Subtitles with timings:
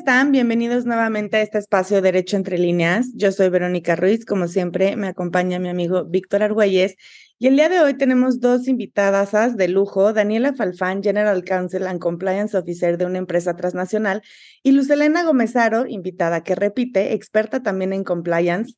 [0.00, 0.32] ¿cómo están?
[0.32, 3.10] Bienvenidos nuevamente a este espacio Derecho entre líneas.
[3.14, 6.96] Yo soy Verónica Ruiz, como siempre me acompaña mi amigo Víctor Argüelles
[7.38, 12.00] y el día de hoy tenemos dos invitadas de lujo, Daniela Falfán, General Counsel and
[12.00, 14.22] Compliance Officer de una empresa transnacional
[14.62, 18.76] y Lucelena Gomezaro, invitada que repite, experta también en compliance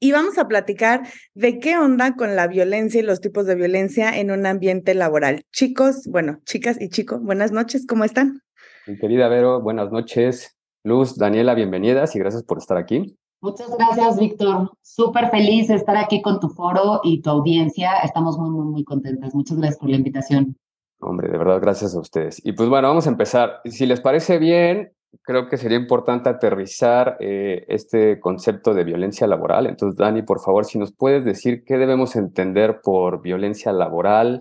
[0.00, 4.18] y vamos a platicar de qué onda con la violencia y los tipos de violencia
[4.18, 5.46] en un ambiente laboral.
[5.50, 8.42] Chicos, bueno, chicas y chicos, buenas noches, ¿cómo están?
[8.84, 10.58] Mi querida Vero, buenas noches.
[10.82, 13.16] Luz, Daniela, bienvenidas y gracias por estar aquí.
[13.40, 14.72] Muchas gracias, Víctor.
[14.82, 17.98] Súper feliz de estar aquí con tu foro y tu audiencia.
[18.02, 19.36] Estamos muy, muy, muy contentas.
[19.36, 20.56] Muchas gracias por la invitación.
[20.98, 22.44] Hombre, de verdad, gracias a ustedes.
[22.44, 23.60] Y pues bueno, vamos a empezar.
[23.66, 24.90] Si les parece bien,
[25.22, 29.66] creo que sería importante aterrizar eh, este concepto de violencia laboral.
[29.68, 34.40] Entonces, Dani, por favor, si nos puedes decir qué debemos entender por violencia laboral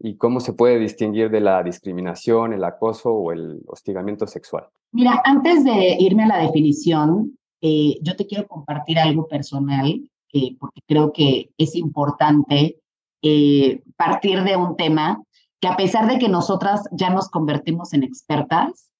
[0.00, 4.66] y cómo se puede distinguir de la discriminación, el acoso o el hostigamiento sexual.
[4.92, 10.00] Mira, antes de irme a la definición, eh, yo te quiero compartir algo personal,
[10.32, 12.76] eh, porque creo que es importante
[13.96, 15.22] partir de un tema
[15.60, 18.90] que a pesar de que nosotras ya nos convertimos en expertas,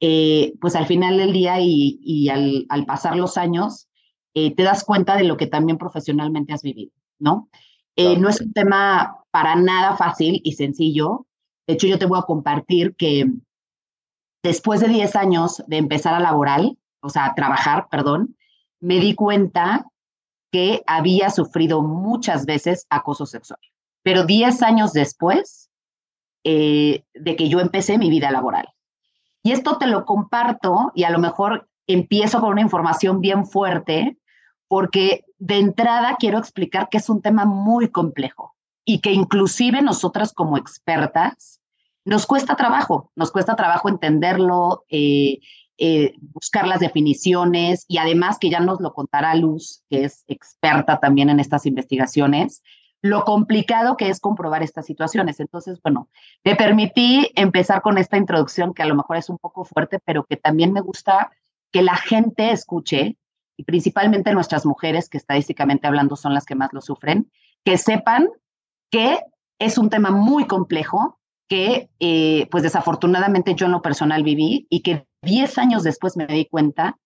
[0.00, 3.88] eh, pues al final del día y, al, pasar los años,
[4.34, 7.48] eh, te das cuenta de lo que también profesionalmente has vivido, ¿no?
[8.00, 11.26] Eh, no es un tema para nada fácil y sencillo.
[11.66, 13.26] De hecho, yo te voy a compartir que
[14.40, 18.36] después de 10 años de empezar a laboral, o sea, a trabajar, perdón,
[18.78, 19.84] me di cuenta
[20.52, 23.58] que había sufrido muchas veces acoso sexual.
[24.04, 25.68] Pero 10 años después
[26.44, 27.02] de
[27.36, 28.68] que yo empecé mi vida laboral.
[29.42, 34.18] Y esto te lo comparto y a lo mejor empiezo con una información bien fuerte,
[34.68, 40.32] porque de entrada quiero explicar que es un tema muy complejo y que inclusive nosotras
[40.32, 41.60] como expertas
[42.04, 45.40] nos cuesta trabajo, nos cuesta trabajo entenderlo, eh,
[45.76, 51.00] eh, buscar las definiciones y además que ya nos lo contará Luz, que es experta
[51.00, 52.62] también en estas investigaciones,
[53.00, 55.38] lo complicado que es comprobar estas situaciones.
[55.38, 56.08] Entonces, bueno,
[56.44, 60.24] me permití empezar con esta introducción que a lo mejor es un poco fuerte, pero
[60.24, 61.30] que también me gusta
[61.70, 63.16] que la gente escuche,
[63.58, 67.30] y principalmente nuestras mujeres, que estadísticamente hablando son las que más lo sufren,
[67.64, 68.28] que sepan
[68.90, 69.18] que
[69.58, 74.80] es un tema muy complejo, que eh, pues desafortunadamente yo en lo personal viví y
[74.82, 76.98] que 10 años después me di cuenta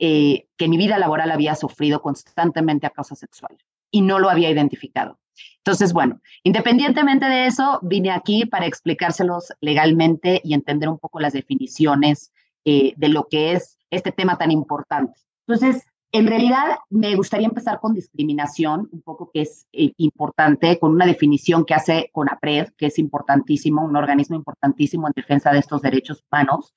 [0.00, 3.56] eh, que mi vida laboral había sufrido constantemente a causa sexual
[3.92, 5.20] y no lo había identificado.
[5.58, 11.34] Entonces, bueno, independientemente de eso, vine aquí para explicárselos legalmente y entender un poco las
[11.34, 12.32] definiciones
[12.64, 15.20] eh, de lo que es este tema tan importante.
[15.46, 20.92] Entonces, en realidad, me gustaría empezar con discriminación, un poco que es eh, importante, con
[20.92, 25.82] una definición que hace CONAPRED, que es importantísimo, un organismo importantísimo en defensa de estos
[25.82, 26.74] derechos humanos.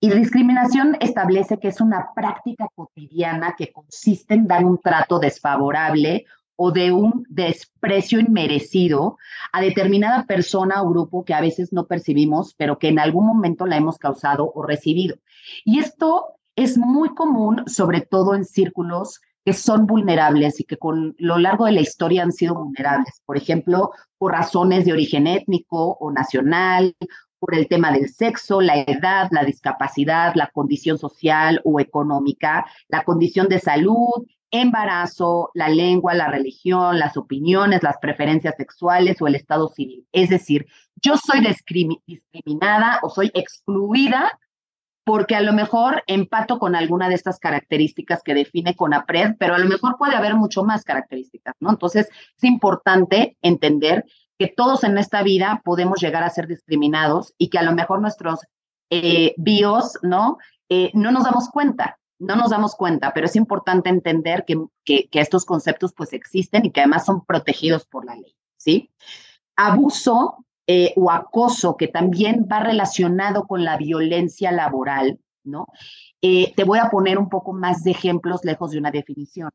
[0.00, 6.26] Y discriminación establece que es una práctica cotidiana que consiste en dar un trato desfavorable
[6.56, 9.18] o de un desprecio inmerecido
[9.52, 13.66] a determinada persona o grupo que a veces no percibimos, pero que en algún momento
[13.66, 15.16] la hemos causado o recibido.
[15.64, 21.14] Y esto es muy común, sobre todo en círculos que son vulnerables y que con
[21.18, 23.20] lo largo de la historia han sido vulnerables.
[23.26, 26.96] Por ejemplo, por razones de origen étnico o nacional,
[27.38, 33.04] por el tema del sexo, la edad, la discapacidad, la condición social o económica, la
[33.04, 39.34] condición de salud, embarazo, la lengua, la religión, las opiniones, las preferencias sexuales o el
[39.34, 40.06] estado civil.
[40.12, 40.66] Es decir,
[41.02, 41.40] yo soy
[42.06, 44.38] discriminada o soy excluida
[45.04, 49.58] porque a lo mejor empato con alguna de estas características que define CONAPRED, pero a
[49.58, 51.70] lo mejor puede haber mucho más características, ¿no?
[51.70, 54.06] Entonces, es importante entender
[54.38, 58.00] que todos en esta vida podemos llegar a ser discriminados y que a lo mejor
[58.00, 58.40] nuestros
[58.90, 60.38] eh, bios, ¿no?
[60.68, 65.08] Eh, no nos damos cuenta, no nos damos cuenta, pero es importante entender que, que,
[65.12, 68.90] estos conceptos pues existen y que además son protegidos por la ley, ¿sí?
[69.56, 75.66] Abuso eh, o acoso, que también va relacionado con la violencia laboral, ¿no?
[76.22, 79.50] Eh, te voy a poner un poco más de ejemplos lejos de una definición.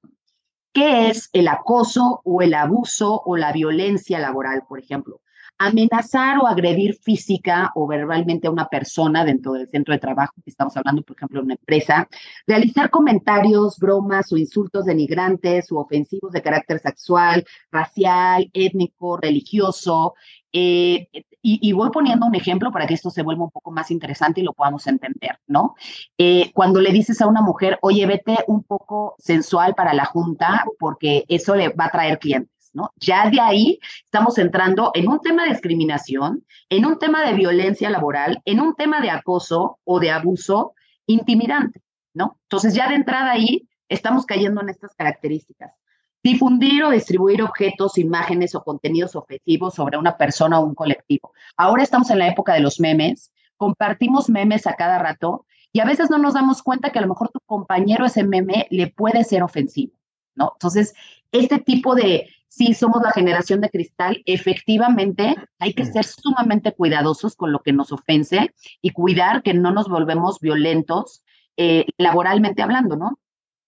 [0.72, 5.22] ¿Qué es el acoso o el abuso o la violencia laboral, por ejemplo?
[5.60, 10.50] Amenazar o agredir física o verbalmente a una persona dentro del centro de trabajo, que
[10.50, 12.08] estamos hablando, por ejemplo, de una empresa,
[12.48, 20.16] realizar comentarios, bromas o insultos denigrantes o ofensivos de carácter sexual, racial, étnico, religioso.
[20.54, 21.10] Eh,
[21.42, 24.44] y, voy poniendo un ejemplo para que esto se vuelva un poco más interesante y
[24.44, 25.76] lo podamos entender, ¿no?
[26.18, 30.66] Eh, cuando le dices a una mujer, oye, vete un poco sensual para la junta
[30.80, 32.59] porque eso le va a traer clientes
[32.98, 37.90] ya de ahí estamos entrando en un tema de discriminación, en un tema de violencia
[37.90, 40.74] laboral, en un tema de acoso o de abuso
[41.06, 41.82] intimidante,
[42.14, 42.38] ¿no?
[42.44, 45.74] Entonces ya de entrada ahí estamos cayendo en estas características.
[46.22, 51.32] Difundir o distribuir objetos, imágenes o contenidos ofensivos sobre una persona o un colectivo.
[51.56, 55.86] Ahora estamos en la época de los memes, compartimos memes a cada rato y a
[55.86, 59.24] veces no nos damos cuenta que a lo mejor tu compañero ese meme le puede
[59.24, 59.94] ser ofensivo,
[60.36, 60.52] ¿no?
[60.56, 60.94] Entonces,
[61.32, 67.36] este tipo de, sí, somos la generación de cristal, efectivamente hay que ser sumamente cuidadosos
[67.36, 71.24] con lo que nos ofense y cuidar que no nos volvemos violentos
[71.56, 73.20] eh, laboralmente hablando, ¿no?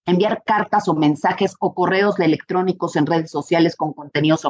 [0.06, 4.46] enviar cartas o mensajes o correos electrónicos en redes sociales con contenidos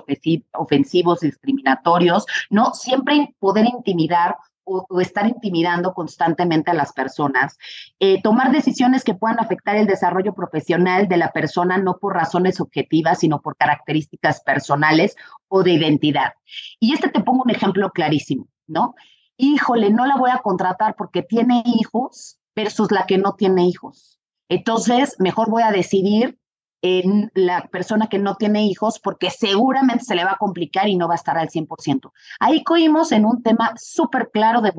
[0.54, 2.74] ofensivos, discriminatorios, ¿no?
[2.74, 4.38] Siempre poder intimidar
[4.72, 7.58] o, estar intimidando constantemente a las personas,
[8.00, 12.60] eh, tomar decisiones que puedan afectar el desarrollo profesional de la persona, no por razones
[12.60, 15.16] objetivas, sino por características personales
[15.48, 16.34] o de identidad.
[16.80, 18.96] Y este te pongo un ejemplo clarísimo, ¿no?
[19.38, 24.20] Híjole, no la voy a contratar porque tiene hijos versus la que no tiene hijos.
[24.50, 26.38] Entonces, mejor voy a decidir
[26.82, 30.96] en la persona que no tiene hijos porque seguramente se le va a complicar y
[30.96, 32.12] no va a estar al 100%.
[32.40, 34.72] Ahí coímos en un tema súper claro de,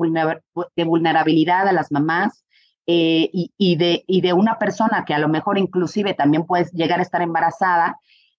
[0.83, 2.43] vulnerabilidad a las mamás
[2.87, 6.99] eh, y, de, y de una persona que a lo mejor inclusive también puede llegar
[6.99, 7.97] a estar embarazada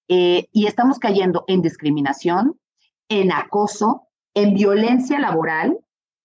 [0.09, 2.61] eh, y estamos cayendo en discriminación,
[3.09, 5.79] en acoso, en violencia laboral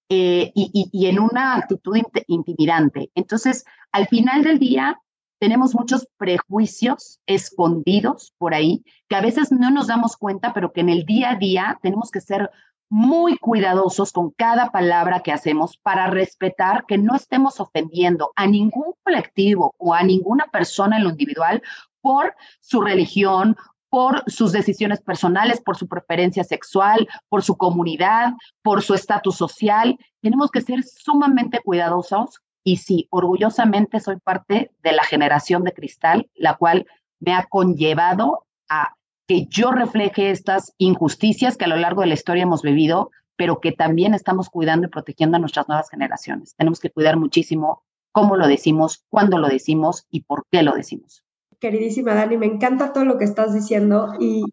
[0.09, 1.95] eh, y, en una actitud
[2.27, 3.12] intimidante.
[3.15, 5.00] Entonces, al final del día,
[5.39, 10.81] tenemos muchos prejuicios escondidos por ahí, que a veces no nos damos cuenta, pero que
[10.81, 12.51] en el día a día tenemos que ser
[12.89, 18.94] muy cuidadosos con cada palabra que hacemos para respetar que no estemos ofendiendo a ningún
[19.03, 21.62] colectivo o a ninguna persona en lo individual
[22.01, 23.56] por su religión,
[23.89, 28.33] por sus decisiones personales, por su preferencia sexual, por su comunidad,
[28.63, 29.97] por su estatus social.
[30.21, 36.30] Tenemos que ser sumamente cuidadosos y sí, orgullosamente soy parte de la generación de cristal,
[36.36, 36.88] la cual
[37.20, 38.96] me ha conllevado a
[39.28, 43.60] que yo refleje estas injusticias que a lo largo de la historia hemos vivido, pero
[43.60, 46.56] que también estamos cuidando y protegiendo a nuestras nuevas generaciones.
[46.56, 51.24] Tenemos que cuidar muchísimo cómo lo decimos, cuándo lo decimos y por qué lo decimos.
[51.60, 54.44] Queridísima Dani, me encanta todo lo que estás diciendo y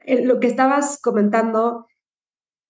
[0.00, 1.86] eh, lo que estabas comentando,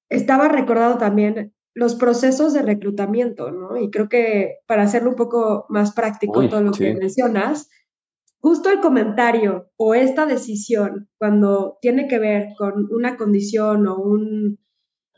[0.08, 3.76] estaba recordado también los procesos de reclutamiento, ¿no?
[3.76, 7.68] Y creo que para hacerlo un poco más práctico todo lo que mencionas,
[8.40, 14.02] justo el comentario o esta decisión cuando tiene que ver con una condición o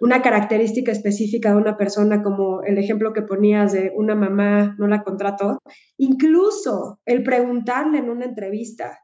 [0.01, 4.89] una característica específica de una persona, como el ejemplo que ponías de una mamá no
[4.89, 5.61] la contrató,
[5.97, 8.99] incluso el preguntarle en una entrevista,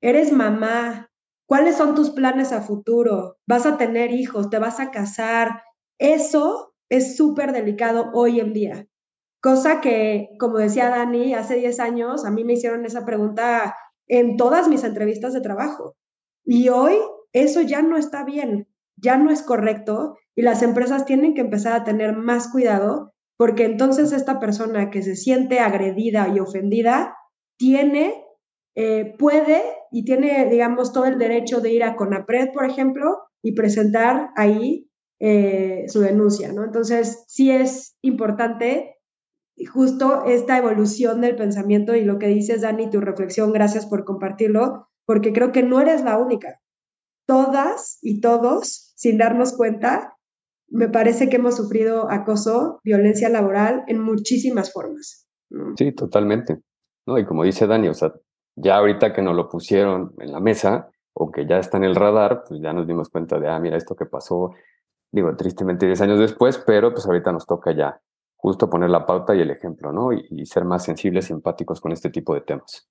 [0.00, 1.10] ¿eres mamá?
[1.46, 3.36] ¿Cuáles son tus planes a futuro?
[3.46, 4.50] ¿Vas a tener hijos?
[4.50, 5.62] ¿Te vas a casar?
[6.00, 8.86] Eso es súper delicado hoy en día.
[9.40, 13.74] Cosa que, como decía Dani, hace 10 años a mí me hicieron esa pregunta
[14.06, 15.96] en todas mis entrevistas de trabajo.
[16.44, 16.98] Y hoy
[17.32, 21.72] eso ya no está bien, ya no es correcto y las empresas tienen que empezar
[21.72, 27.16] a tener más cuidado porque entonces esta persona que se siente agredida y ofendida
[27.58, 28.22] tiene,
[28.76, 33.52] eh, puede y tiene, digamos, todo el derecho de ir a CONAPRED, por ejemplo, y
[33.54, 34.91] presentar ahí
[35.24, 36.64] eh, su denuncia, ¿no?
[36.64, 38.96] Entonces, sí es importante
[39.72, 44.88] justo esta evolución del pensamiento y lo que dices, Dani, tu reflexión, gracias por compartirlo,
[45.06, 46.60] porque creo que no eres la única.
[47.24, 50.18] Todas y todos, sin darnos cuenta,
[50.66, 55.28] me parece que hemos sufrido acoso, violencia laboral en muchísimas formas.
[55.76, 56.58] Sí, totalmente.
[57.06, 57.16] ¿no?
[57.16, 58.12] Y como dice Dani, o sea,
[58.56, 61.94] ya ahorita que nos lo pusieron en la mesa o que ya está en el
[61.94, 64.52] radar, pues ya nos dimos cuenta de, ah, mira, esto que pasó
[65.12, 68.00] digo, tristemente 10 años después, pero pues ahorita nos toca ya
[68.42, 70.12] justo poner la pauta y el ejemplo, ¿no?
[70.12, 72.88] Y, ser más sensibles y empáticos con este tipo de temas.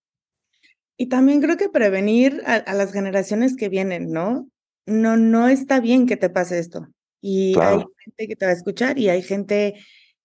[0.96, 4.48] Y también creo que prevenir a, las generaciones que vienen, ¿no?
[4.86, 6.88] No, no está bien que te pase esto.
[7.20, 9.76] Y hay gente que te va a escuchar y hay gente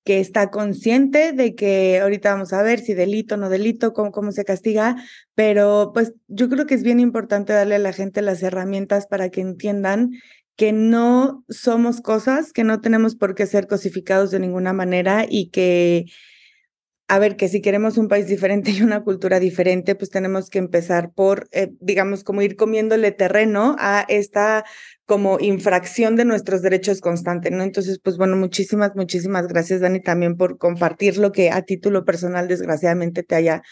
[0.04, 4.12] que está consciente de que ahorita vamos a ver si delito o no delito, cómo,
[4.12, 4.94] cómo se castiga,
[5.34, 9.30] pero pues yo creo que es bien importante darle a la gente las herramientas para
[9.30, 10.12] que entiendan
[10.56, 15.50] que no somos cosas, que no tenemos por qué ser cosificados de ninguna manera y
[15.50, 16.06] que,
[17.08, 20.58] a ver, que si queremos un país diferente y una cultura diferente, pues tenemos que
[20.58, 24.64] empezar por, eh, digamos, como ir comiéndole terreno a esta
[25.06, 27.62] como infracción de nuestros derechos constante, ¿no?
[27.62, 32.48] Entonces, pues bueno, muchísimas, muchísimas gracias, Dani, también por compartir lo que a título personal,
[32.48, 33.62] desgraciadamente, te haya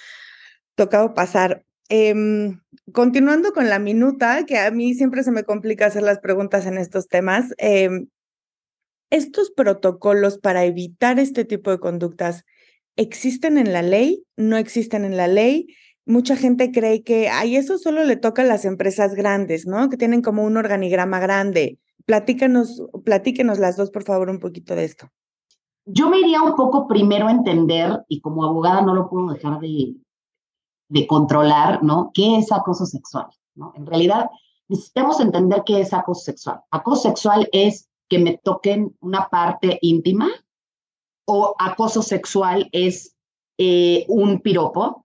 [0.77, 1.65] tocado pasar.
[1.89, 2.61] Em,
[2.93, 6.79] continuando con la minuta, que a mí siempre se me complica hacer las preguntas en
[6.79, 8.09] estos temas, em,
[9.11, 12.45] estos protocolos para evitar este tipo de conductas
[12.97, 14.25] ¿existen en la ley?
[14.37, 15.67] ¿No existen en la ley?
[16.07, 19.89] Mucha gente cree que, ay, eso solo le toca a las empresas grandes, ¿no?
[19.89, 21.79] Que tienen como un organigrama grande.
[22.07, 25.09] Platícanos, platíquenos las dos, por favor, un poquito de esto.
[25.87, 29.61] Yo me iría un poco primero a entender, y como abogada no lo puedo dejar
[29.61, 29.95] de,
[30.95, 32.13] de controlar, ¿no?
[32.15, 33.27] ¿Qué es acoso sexual?
[33.57, 33.73] ¿no?
[33.75, 34.31] En realidad,
[34.69, 36.61] necesitamos entender qué es acoso sexual.
[36.71, 40.31] Acoso sexual es que me toquen una parte íntima
[41.27, 43.17] o acoso sexual es
[43.59, 45.05] eh, un piropo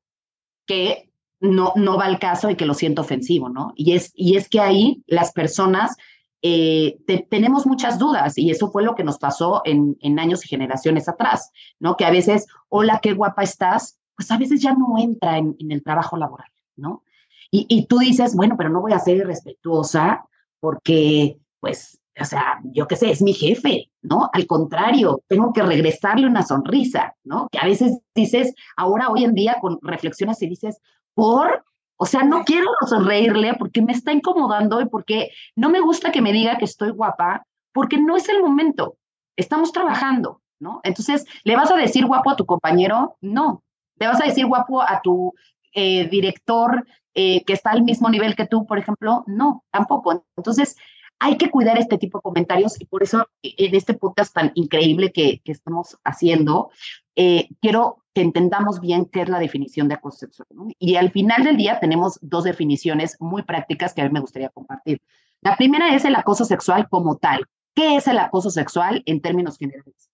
[0.68, 3.74] que no, no va al caso y que lo siento ofensivo, ¿no?
[3.76, 5.96] Y es, y es que ahí las personas
[6.44, 7.00] eh,
[7.32, 11.10] tenemos muchas dudas y eso fue lo que nos pasó en, en años y generaciones
[11.10, 11.96] atrás, ¿no?
[11.96, 15.82] Que a veces, hola, qué guapa estás, pues a veces ya no entra en, el
[15.82, 17.06] trabajo laboral, ¿no?
[17.50, 20.26] Y, y, tú dices, bueno, pero no voy a ser irrespetuosa
[20.60, 24.30] porque, pues, o sea, yo qué sé, es mi jefe, ¿no?
[24.34, 27.48] Al contrario, tengo que regresarle una sonrisa, ¿no?
[27.50, 30.82] Que a veces dices, ahora, hoy en día, con reflexiones y dices,
[31.14, 31.64] por,
[31.96, 36.22] o sea, no quiero sonreírle porque me está incomodando y porque no me gusta que
[36.22, 38.98] me diga que estoy guapa, porque no es el momento,
[39.38, 40.82] estamos trabajando, ¿no?
[40.84, 43.16] Entonces, ¿le vas a decir guapo a tu compañero?
[43.22, 43.64] No.
[44.00, 45.34] ¿Le vas a decir guapo a tu
[45.74, 49.24] eh, director eh, que está al mismo nivel que tú, por ejemplo?
[49.28, 50.26] No, tampoco.
[50.38, 50.78] Entonces,
[51.20, 54.52] hay que cuidar este tipo de comentarios y por eso eh, en este podcast tan
[54.56, 56.72] increíble que, estamos haciendo,
[57.62, 60.48] quiero que entendamos bien qué es la definición de acoso sexual.
[60.80, 64.50] Y al final del día tenemos dos definiciones muy prácticas que a mí me gustaría
[64.50, 65.02] compartir.
[65.42, 67.46] La primera es el acoso sexual como tal.
[67.76, 70.09] ¿Qué es el acoso sexual en términos generales?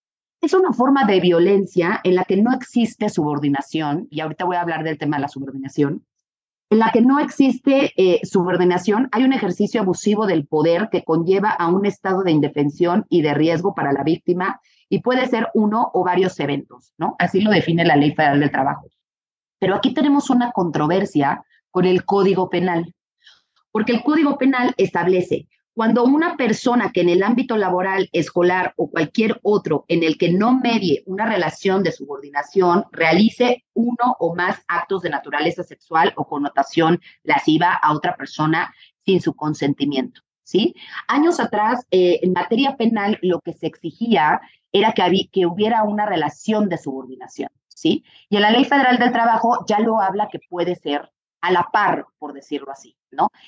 [0.46, 4.62] Es una forma de violencia en la que no existe subordinación, y ahorita voy a
[4.62, 6.06] hablar del tema de la subordinación,
[6.70, 11.50] en la que no existe eh, subordinación, hay un ejercicio abusivo del poder que conlleva
[11.50, 15.90] a un estado de indefensión y de riesgo para la víctima y puede ser uno
[15.96, 17.16] o varios eventos, ¿no?
[17.18, 18.86] Así lo define la Ley Federal del Trabajo.
[19.58, 22.94] Pero aquí tenemos una controversia con el Código Penal,
[23.72, 28.90] porque el Código Penal establece cuando una persona que en el ámbito laboral, escolar o
[28.90, 34.64] cualquier otro en el que no medie una relación de subordinación, realice uno o más
[34.70, 38.74] actos de naturaleza sexual o connotación lasciva a otra persona
[39.06, 40.22] sin su consentimiento.
[40.44, 40.76] ¿Sí?
[41.08, 44.40] Años atrás, eh, en materia penal, lo que se exigía
[44.72, 48.04] era que, que hubiera una relación de subordinación, ¿sí?
[48.30, 51.70] Y en la Ley Federal del Trabajo ya lo habla que puede ser a la
[51.74, 52.96] par, por decirlo así,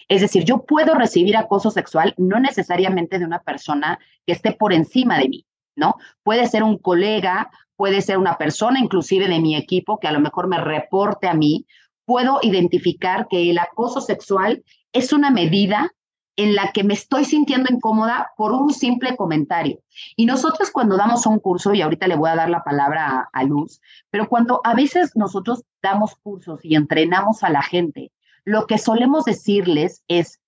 [0.08, 4.74] Es decir, yo puedo recibir acoso sexual no necesariamente de una persona que esté por
[4.74, 5.46] encima de mí,
[5.76, 5.96] ¿no?
[6.24, 10.20] Puede ser un colega, puede ser una persona inclusive de mi equipo que a lo
[10.20, 11.66] mejor me reporte a mí.
[12.06, 15.92] Puedo identificar que el acoso sexual es una medida
[16.38, 19.80] en la que me estoy sintiendo incómoda por un simple comentario.
[20.16, 23.44] Y nosotros cuando damos un curso, y ahorita le voy a dar la palabra a,
[23.44, 23.82] Luz,
[24.12, 28.12] pero cuando a veces nosotros damos cursos y entrenamos a la gente,
[28.48, 30.40] lo que solemos decirles es,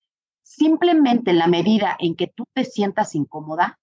[0.41, 3.77] simplemente en la medida en que tú te sientas incómoda,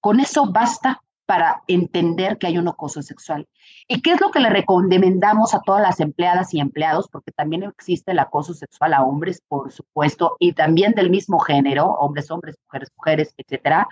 [0.00, 3.46] con eso basta para entender que hay un acoso sexual.
[3.88, 7.08] ¿Y qué es lo que le recomendamos a todas las empleadas y empleados?
[7.12, 11.88] Porque también existe el acoso sexual a hombres, por supuesto, y también del mismo género,
[11.88, 13.86] hombres, hombres, mujeres, mujeres, etcétera.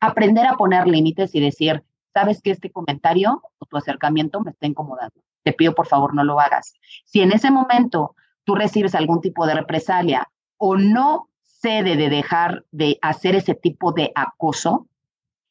[0.00, 4.66] Aprender a poner límites y decir, sabes que este comentario o tu acercamiento me está
[4.66, 5.20] incomodando.
[5.44, 6.74] Te pido por favor no lo hagas.
[7.04, 8.16] Si en ese momento
[8.46, 13.92] tú recibes algún tipo de represalia o no cede de dejar de hacer ese tipo
[13.92, 14.86] de acoso,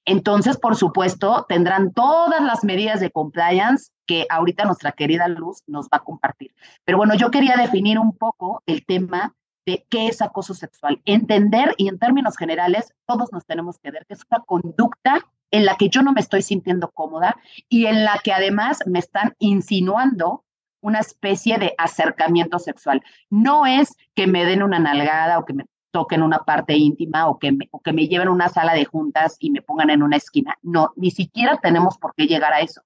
[0.05, 5.87] entonces, por supuesto, tendrán todas las medidas de compliance que ahorita nuestra querida Luz nos
[5.87, 6.53] va a compartir.
[6.85, 9.35] Pero bueno, yo quería definir un poco el tema
[9.65, 11.01] de qué es acoso sexual.
[11.05, 15.65] Entender y en términos generales, todos nos tenemos que ver que es una conducta en
[15.65, 17.35] la que yo no me estoy sintiendo cómoda
[17.67, 20.44] y en la que además me están insinuando
[20.85, 23.01] una especie de acercamiento sexual.
[23.31, 27.39] No es que me den una nalgada o que me toquen una parte íntima o
[27.39, 30.17] que, me, que me lleven a una sala de juntas y me pongan en una
[30.17, 30.55] esquina.
[30.61, 32.81] No, ni siquiera tenemos por qué llegar a eso.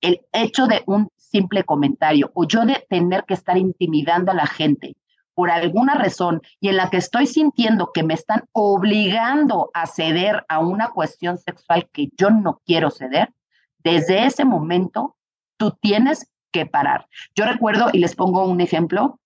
[0.00, 4.46] El hecho de un simple comentario o yo de tener que estar intimidando a la
[4.46, 4.96] gente
[5.34, 10.46] por alguna razón y en la que estoy sintiendo que me están obligando a ceder
[10.48, 13.32] a una cuestión sexual que yo no quiero ceder,
[13.78, 15.16] desde ese momento
[15.58, 17.08] tú tienes que parar.
[17.34, 19.18] Yo recuerdo, y les pongo un ejemplo,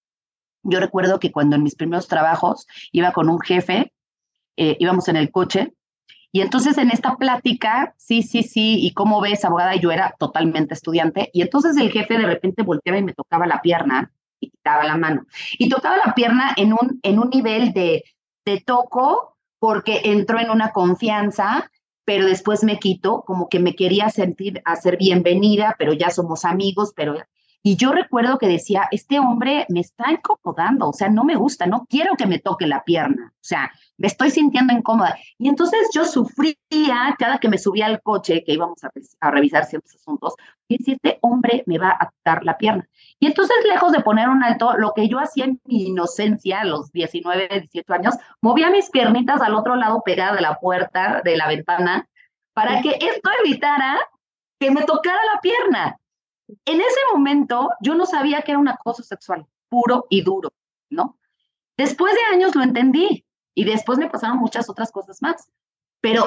[0.63, 3.93] yo recuerdo que cuando en mis primeros trabajos iba con un jefe,
[4.57, 5.75] eh, íbamos en el coche,
[6.33, 10.75] y entonces en esta plática, sí, sí, sí, y cómo ves, abogada, yo era totalmente
[10.75, 14.85] estudiante, y entonces el jefe de repente volteaba y me tocaba la pierna y quitaba
[14.85, 15.27] la mano.
[15.59, 18.05] Y tocaba la pierna en un, en un nivel de,
[18.45, 21.71] de toco porque entró en una confianza
[22.07, 26.47] pero después me quito, como que me quería sentir a ser bienvenida, pero ya somos
[26.47, 27.17] amigos, pero
[27.63, 31.67] y yo recuerdo que decía, este hombre me está incomodando, o sea, no me gusta,
[31.67, 35.17] no quiero que me toque la pierna, o sea, me estoy sintiendo incómoda.
[35.39, 36.55] Y entonces yo sufría
[37.19, 40.35] cada que me subía al coche, que íbamos a, revisar ciertos asuntos,
[40.69, 42.89] y este hombre me va a tocar la pierna.
[43.19, 46.65] Y entonces, lejos de poner un alto, lo que yo hacía en mi inocencia, a
[46.65, 51.37] los 19, 18 años, movía mis piernitas al otro lado pegada de la puerta, de
[51.37, 52.09] la ventana,
[52.53, 53.99] para que esto evitara
[54.59, 55.99] que me tocara la pierna.
[56.65, 60.53] En ese momento yo no sabía que era un acoso sexual puro y duro,
[60.91, 61.19] ¿no?
[61.77, 63.26] Después de años lo entendí
[63.57, 65.51] y después me pasaron muchas otras cosas más,
[66.01, 66.27] pero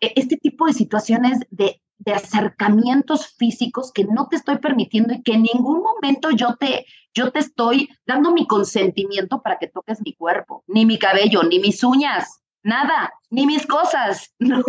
[0.00, 5.22] e, este tipo de situaciones de, de acercamientos físicos que no te estoy permitiendo y
[5.22, 10.00] que en ningún momento yo te, yo te estoy dando mi consentimiento para que toques
[10.04, 14.62] mi cuerpo, ni mi cabello, ni mis uñas, nada, ni mis cosas, no,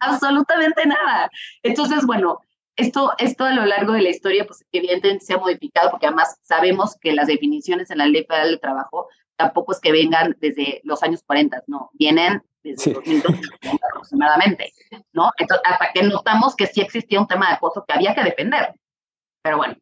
[0.00, 1.30] absolutamente nada.
[1.62, 2.40] Entonces, bueno,
[2.76, 6.38] esto, esto a lo largo de la historia, pues evidentemente se ha modificado porque además
[6.42, 9.08] sabemos que las definiciones en la ley federal del trabajo
[9.38, 13.40] tampoco es que vengan desde los años 40, no, vienen desde 2012
[13.90, 14.72] aproximadamente,
[15.12, 15.30] ¿no?
[15.38, 18.74] Entonces, hasta que notamos que sí existía un tema de acoso que había que defender.
[19.42, 19.76] Pero bueno,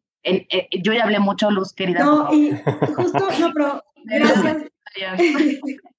[0.83, 2.03] yo ya hablé mucho, Luz, querida.
[2.03, 2.51] No, y
[2.95, 4.71] justo, no, pero gracias.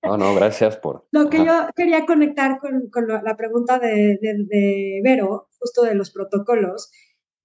[0.03, 1.07] No, no, gracias por...
[1.11, 5.95] Lo que yo quería conectar con, con la pregunta de, de, de, Vero, justo de
[5.95, 6.91] los protocolos,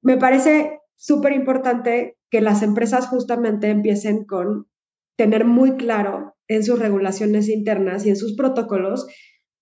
[0.01, 4.67] me parece súper importante que las empresas justamente empiecen con
[5.15, 9.07] tener muy claro en sus regulaciones internas y en sus protocolos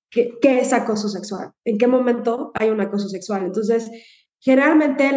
[0.10, 3.46] qué, qué es acoso sexual, en qué momento hay un acoso sexual.
[3.46, 3.90] Entonces,
[4.40, 5.10] generalmente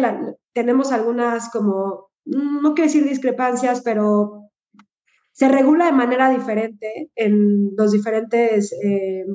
[0.53, 4.45] tenemos algunas como, no quiero decir discrepancias, pero
[5.35, 9.25] se regula de manera diferente en los diferentes, eh,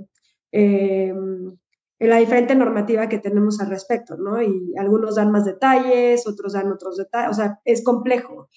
[0.53, 4.41] eh, en la diferente normativa que tenemos al respecto, ¿no?
[4.43, 8.49] Y algunos dan más detalles, otros dan otros detalles, o sea, es complejo.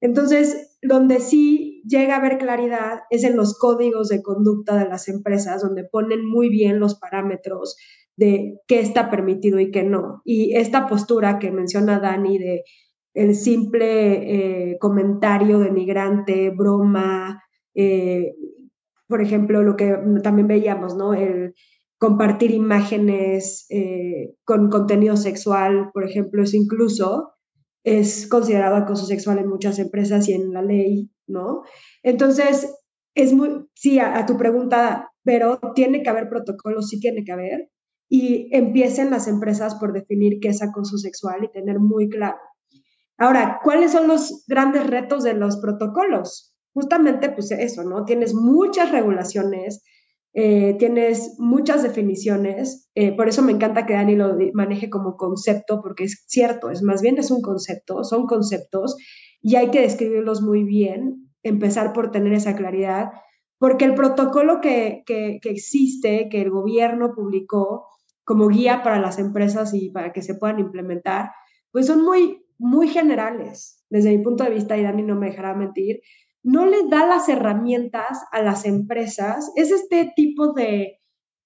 [0.00, 5.08] Entonces, donde sí llega a haber claridad es en los códigos de conducta de las
[5.08, 7.76] empresas, donde ponen muy bien los parámetros
[8.16, 10.22] de qué está permitido y qué no.
[10.24, 12.64] Y esta postura que menciona Dani de
[13.14, 17.42] el simple eh, comentario denigrante, broma,
[17.74, 18.32] eh,
[19.08, 21.14] por ejemplo, lo que también veíamos, ¿no?
[21.14, 21.54] El
[21.98, 27.32] compartir imágenes eh, con contenido sexual, por ejemplo, eso incluso
[27.84, 31.62] es considerado acoso sexual en muchas empresas y en la ley, ¿no?
[32.02, 32.74] Entonces,
[33.14, 37.70] es muy, sí, a, tu pregunta, pero tiene que haber protocolos, sí tiene que haber,
[38.08, 42.38] y empiecen las empresas por definir qué es acoso sexual y tener muy claro
[43.20, 46.54] Ahora, ¿cuáles son los grandes retos de los protocolos?
[46.72, 48.06] Justamente, pues eso, ¿no?
[48.06, 49.82] Tienes muchas regulaciones,
[50.32, 55.80] eh, tienes muchas definiciones, eh, por eso me encanta que Dani lo maneje como concepto,
[55.82, 58.96] porque es cierto, es más bien es un concepto, son conceptos
[59.42, 63.10] y hay que describirlos muy bien, empezar por tener esa claridad,
[63.58, 67.86] porque el protocolo que, que, que existe, que el gobierno publicó
[68.24, 71.30] como guía para las empresas y para que se puedan implementar,
[71.72, 75.54] pues son muy muy generales, desde mi punto de vista, y Dani no me dejará
[75.54, 76.02] mentir,
[76.42, 79.52] no le da las herramientas a las empresas.
[79.56, 81.00] Es este tipo de,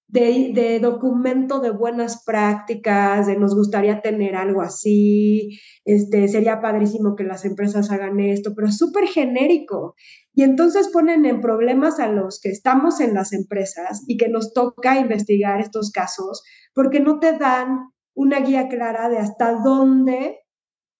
[0.08, 7.24] de, documento de buenas prácticas, de nos gustaría tener algo así, este, sería padrísimo que
[7.24, 9.94] las empresas hagan esto, pero es súper genérico.
[10.32, 14.52] Y entonces ponen en problemas a los que estamos en las empresas y que nos
[14.52, 16.42] toca investigar estos casos,
[16.74, 20.38] porque no te dan una guía clara de hasta dónde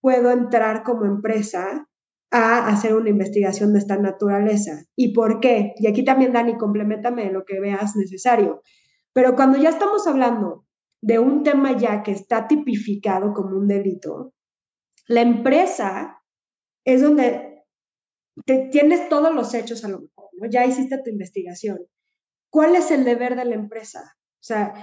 [0.01, 1.89] puedo entrar como empresa
[2.31, 4.85] a hacer una investigación de esta naturaleza.
[4.97, 5.75] ¿Y por qué?
[5.77, 8.63] Y aquí también, Dani, complementame lo que veas necesario.
[9.13, 10.67] Pero cuando ya estamos hablando
[11.01, 14.35] de un tema ya que está tipificado como un delito,
[15.07, 16.23] la empresa
[16.85, 17.65] es donde
[18.45, 21.79] te, tienes todos los hechos a lo mejor, ya hiciste tu investigación.
[22.51, 24.01] ¿Cuál es el deber de la empresa?
[24.17, 24.75] O sea,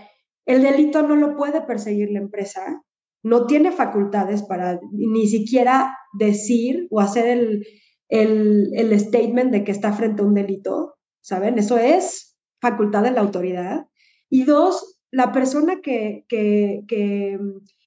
[0.45, 2.83] el delito no lo puede perseguir la empresa,
[3.23, 7.65] no tiene facultades para ni siquiera decir o hacer el,
[8.09, 11.57] el, statement de que está frente a un delito, ¿saben?
[11.57, 13.85] Eso es facultad de la autoridad.
[14.29, 17.37] Y dos, la persona que, que, que,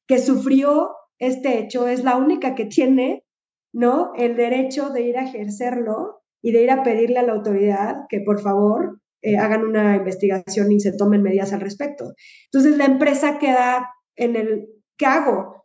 [0.06, 3.24] que sufrió este hecho es la única que tiene,
[3.72, 4.12] ¿no?
[4.16, 8.20] El derecho de ir a ejercerlo y de ir a pedirle a la autoridad que
[8.20, 12.12] por favor eh, hagan una investigación y se tomen medidas al respecto.
[12.52, 15.64] Entonces la empresa queda en el ¿Qué hago?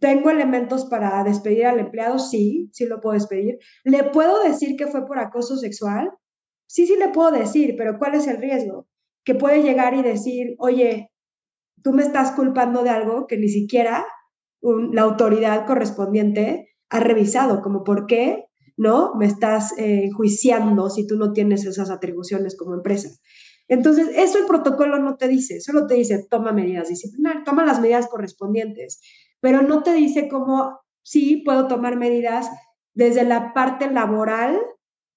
[0.00, 2.18] ¿Tengo elementos para despedir al empleado?
[2.18, 3.58] Sí, sí lo puedo despedir.
[3.84, 6.10] ¿Le puedo decir que fue por acoso sexual?
[6.66, 8.88] Sí, sí le puedo decir, pero ¿cuál es el riesgo?
[9.24, 11.10] Que puede llegar y decir, oye,
[11.82, 14.04] tú me estás culpando de algo que ni siquiera
[14.60, 18.44] la autoridad correspondiente ha revisado, como por qué
[18.76, 23.08] no me estás eh, juiciando si tú no tienes esas atribuciones como empresa.
[23.68, 27.80] Entonces, eso el protocolo no te dice, solo te dice toma medidas disciplinarias, toma las
[27.80, 29.00] medidas correspondientes,
[29.40, 32.48] pero no te dice cómo sí puedo tomar medidas
[32.94, 34.60] desde la parte laboral,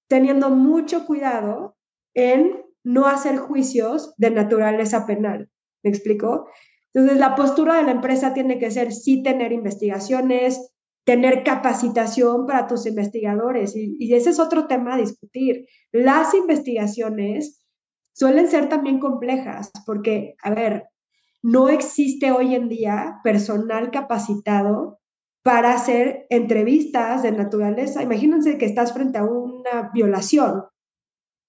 [0.08, 1.76] teniendo mucho cuidado
[2.14, 5.48] en no hacer juicios de naturaleza penal.
[5.82, 6.48] ¿Me explico?
[6.92, 10.72] Entonces, la postura de la empresa tiene que ser sí tener investigaciones,
[11.04, 13.76] tener capacitación para tus investigadores.
[13.76, 15.66] Y, y, ese es otro tema a discutir.
[15.92, 17.59] Las investigaciones
[18.12, 20.88] suelen ser también complejas porque, a ver,
[21.42, 24.98] no existe hoy en día personal capacitado
[25.42, 28.02] para hacer entrevistas de naturaleza.
[28.02, 30.64] Imagínense que estás frente a una violación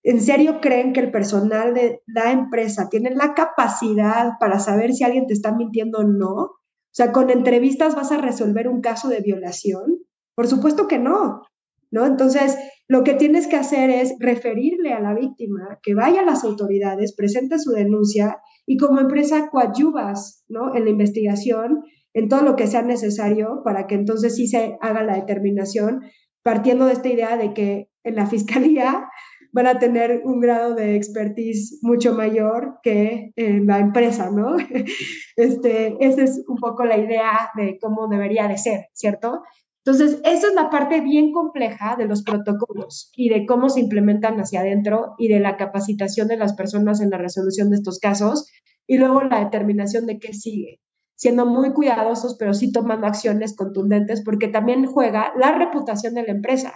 [0.04, 5.04] ¿En serio creen que el personal de la empresa tiene la capacidad para saber si
[5.04, 6.34] alguien te está mintiendo o no?
[6.34, 10.00] O sea, con entrevistas vas a resolver un caso de violación.
[10.36, 11.44] Por supuesto que no,
[11.92, 12.06] ¿no?
[12.06, 12.58] Entonces,
[12.92, 17.16] lo que tienes que hacer es referirle a la víctima, que vaya a las autoridades,
[17.16, 20.76] presente su denuncia y como empresa coadyuvas, ¿no?
[20.76, 25.04] En la investigación, en todo lo que sea necesario para que entonces sí se haga
[25.04, 26.02] la determinación,
[26.44, 29.08] partiendo de esta idea de que en la fiscalía
[29.54, 34.58] van a tener un grado de expertise mucho mayor que en la empresa, ¿no?
[35.38, 39.44] Este, esa es un poco la idea de cómo debería de ser, ¿cierto?
[39.84, 44.40] Entonces, esa es la parte bien compleja de los protocolos y de cómo se implementan
[44.40, 48.48] hacia adentro y de la capacitación de las personas en la resolución de estos casos
[48.86, 50.80] y luego la determinación de qué sigue,
[51.16, 56.32] siendo muy cuidadosos, pero sí tomando acciones contundentes porque también juega la reputación de la
[56.32, 56.74] empresa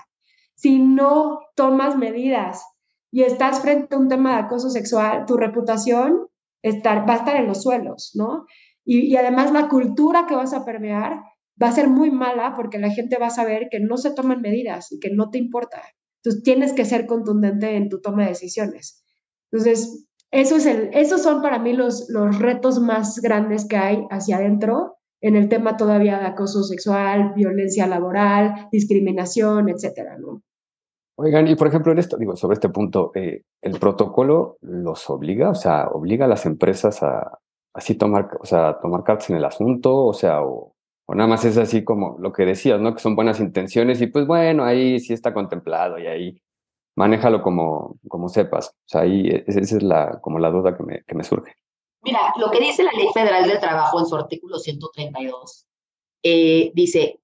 [0.56, 2.66] si no tomas medidas
[3.12, 6.28] y estás frente a un tema de acoso sexual, tu reputación
[6.62, 8.46] estar, va a estar en los suelos, ¿no?
[8.84, 11.22] Y, además la cultura que vas a permear
[11.62, 14.42] va a ser muy mala porque la gente va a saber que no se toman
[14.42, 15.82] medidas y que no te importa.
[16.24, 19.04] Entonces tienes que ser contundente en tu toma de decisiones.
[19.52, 25.36] Entonces, esos son para mí los, los retos más grandes que hay hacia adentro en
[25.36, 30.42] el tema todavía de acoso sexual, violencia laboral, discriminación, etcétera, ¿no?
[31.18, 35.50] Oigan, y por ejemplo, en esto, digo, sobre este punto, eh, ¿el protocolo los obliga?
[35.50, 37.40] O sea, ¿obliga a las empresas a
[37.74, 39.96] así tomar, o sea, tomar cartas en el asunto?
[40.06, 40.75] O sea, o,
[41.06, 42.94] o, nada más es así como lo que decías, ¿no?
[42.94, 46.42] Que son buenas intenciones y pues bueno, ahí sí está contemplado y ahí
[46.96, 48.70] manéjalo como, como sepas.
[48.70, 51.54] O sea, ahí e, esa es la, como la duda que me, que me surge.
[52.04, 55.66] Mira, lo que dice la Ley Federal del Trabajo en su artículo 132,
[56.24, 57.20] eh, dice,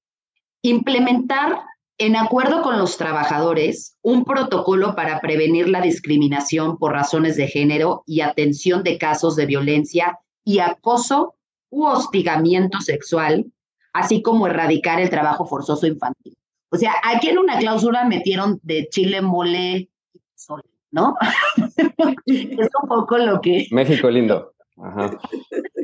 [0.64, 1.64] implementar
[2.02, 8.04] en acuerdo con los trabajadores, un protocolo para prevenir la discriminación por razones de género
[8.08, 11.36] y atención de casos de violencia y acoso
[11.70, 13.52] u hostigamiento sexual,
[13.94, 16.38] así como erradicar el trabajo forzoso infantil.
[16.70, 19.90] O sea, aquí en una cláusula metieron de chile, mole,
[20.36, 21.16] sol, ¿no?
[22.26, 23.68] es un poco lo que...
[23.72, 24.54] México lindo.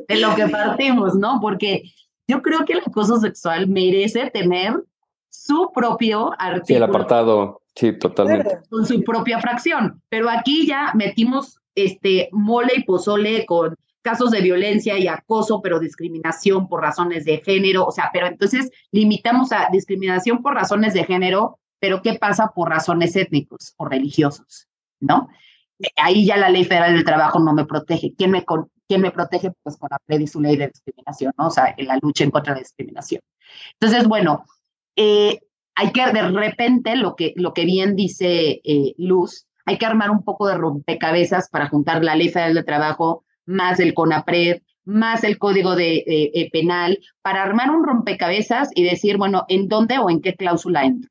[0.07, 1.39] De lo que partimos, ¿no?
[1.41, 1.83] Porque
[2.27, 4.81] yo creo que el acoso sexual merece tener
[5.29, 6.65] su propio artículo.
[6.65, 8.59] Sí, el apartado, sí, totalmente.
[8.69, 10.01] Con su propia fracción.
[10.09, 13.75] Pero aquí ya metimos este mole y pozole con
[14.07, 18.71] casos de violencia y acoso, pero discriminación por razones de género, o sea, pero entonces
[18.89, 24.69] limitamos a discriminación por razones de género, pero ¿qué pasa por razones étnicos o religiosos?
[25.01, 25.27] ¿No?
[25.97, 28.13] Ahí ya la ley federal del trabajo no me protege.
[28.17, 28.45] ¿Quién me,
[28.87, 29.51] quién me protege?
[29.61, 31.47] Pues con la y su ley de discriminación, ¿no?
[31.47, 33.19] O sea, en la lucha en contra de la discriminación.
[33.73, 34.45] Entonces, bueno,
[34.95, 35.41] eh,
[35.75, 40.11] hay que de repente, lo que, lo que bien dice eh, Luz, hay que armar
[40.11, 45.23] un poco de rompecabezas para juntar la ley federal de trabajo, más el CONAPRED, más
[45.23, 50.09] el código de, eh, penal, para armar un rompecabezas y decir, bueno, ¿en dónde o
[50.09, 51.09] en qué cláusula entro?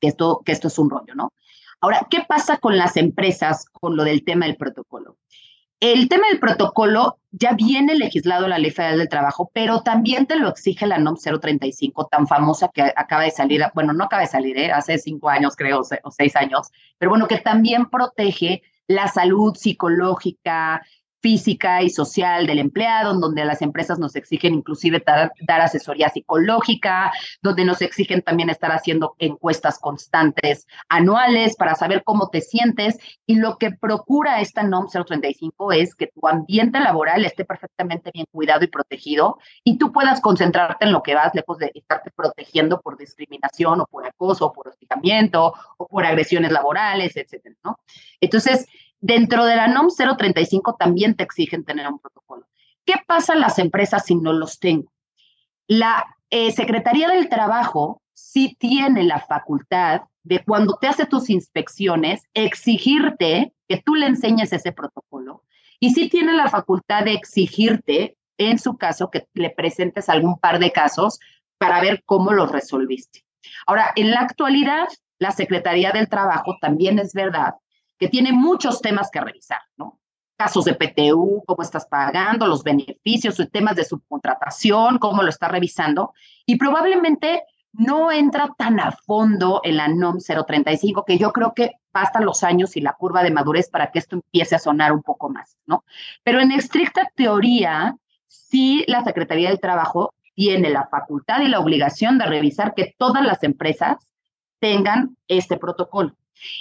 [0.00, 1.32] Que esto, que esto es un rollo, ¿no?
[1.80, 5.18] Ahora, ¿qué pasa con las empresas con lo del tema del protocolo?
[5.78, 10.36] El tema del protocolo ya viene legislado la Ley Federal del Trabajo, pero también te
[10.36, 14.28] lo exige la NOM 035, tan famosa que acaba de salir, bueno, no acaba de
[14.28, 14.72] salir, ¿eh?
[14.72, 20.82] hace cinco años creo, o seis años, pero bueno, que también protege la salud psicológica,
[21.26, 27.10] física y social del empleado, en donde las empresas nos exigen inclusive dar, asesoría psicológica,
[27.42, 32.96] donde nos exigen también estar haciendo encuestas constantes anuales para saber cómo te sientes.
[33.26, 38.26] Y lo que procura esta NOM 035 es que tu ambiente laboral esté perfectamente bien
[38.30, 42.80] cuidado y protegido y tú puedas concentrarte en lo que vas, lejos de estarte protegiendo
[42.80, 47.80] por discriminación o por acoso o por hostigamiento o por agresiones laborales, etcétera, ¿no?
[48.20, 48.68] Entonces,
[49.00, 52.46] Dentro de la NOM 035 también te exigen tener un protocolo.
[52.84, 54.92] ¿Qué pasa en las empresas si no los tengo?
[55.66, 62.22] La eh, Secretaría del Trabajo sí tiene la facultad de cuando te hace tus inspecciones,
[62.34, 65.42] exigirte que tú le enseñes ese protocolo
[65.78, 70.58] y sí tiene la facultad de exigirte, en su caso, que le presentes algún par
[70.58, 71.20] de casos
[71.58, 73.24] para ver cómo los resolviste.
[73.66, 77.54] Ahora, en la actualidad, la Secretaría del Trabajo también es verdad
[77.98, 79.98] que tiene muchos temas que revisar, ¿no?
[80.36, 86.12] Casos de PTU, cómo estás pagando, los beneficios, temas de subcontratación, cómo lo está revisando.
[86.44, 91.72] Y probablemente no entra tan a fondo en la NOM 035, que yo creo que
[91.92, 95.02] bastan los años y la curva de madurez para que esto empiece a sonar un
[95.02, 95.84] poco más, ¿no?
[96.22, 102.18] Pero en estricta teoría, sí la Secretaría del Trabajo tiene la facultad y la obligación
[102.18, 103.96] de revisar que todas las empresas
[104.58, 106.14] tengan este protocolo.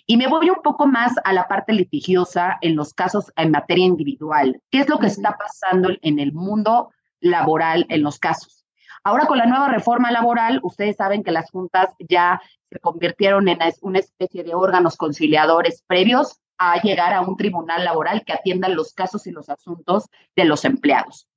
[0.05, 3.85] Y me voy un poco más a la parte litigiosa en los casos en materia
[3.85, 4.61] individual.
[4.69, 8.65] ¿Qué es lo que está pasando en el mundo laboral en los casos?
[9.03, 13.59] Ahora con la nueva reforma laboral, ustedes saben que las juntas ya se convirtieron en
[13.81, 18.93] una especie de órganos conciliadores previos a llegar a un tribunal laboral que atienda los
[18.93, 21.27] casos y los asuntos de los empleados.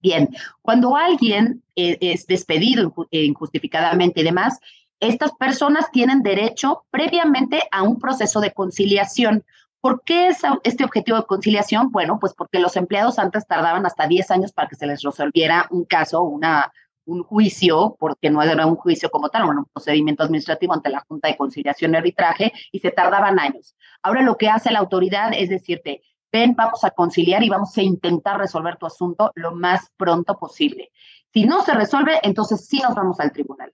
[0.00, 0.28] Bien,
[0.62, 4.58] cuando alguien eh, es despedido injustificadamente y demás,
[5.02, 9.44] estas personas tienen derecho previamente a un proceso de conciliación.
[9.80, 11.90] ¿Por qué es este objetivo de conciliación?
[11.90, 15.66] Bueno, pues porque los empleados antes tardaban hasta 10 años para que se les resolviera
[15.70, 16.72] un caso, una,
[17.04, 21.04] un juicio, porque no era un juicio como tal, era un procedimiento administrativo ante la
[21.08, 23.74] Junta de Conciliación y Arbitraje, y se tardaban años.
[24.04, 27.82] Ahora lo que hace la autoridad es decirte, ven, vamos a conciliar y vamos a
[27.82, 30.92] intentar resolver tu asunto lo más pronto posible.
[31.32, 33.72] Si no se resuelve, entonces sí nos vamos al tribunal.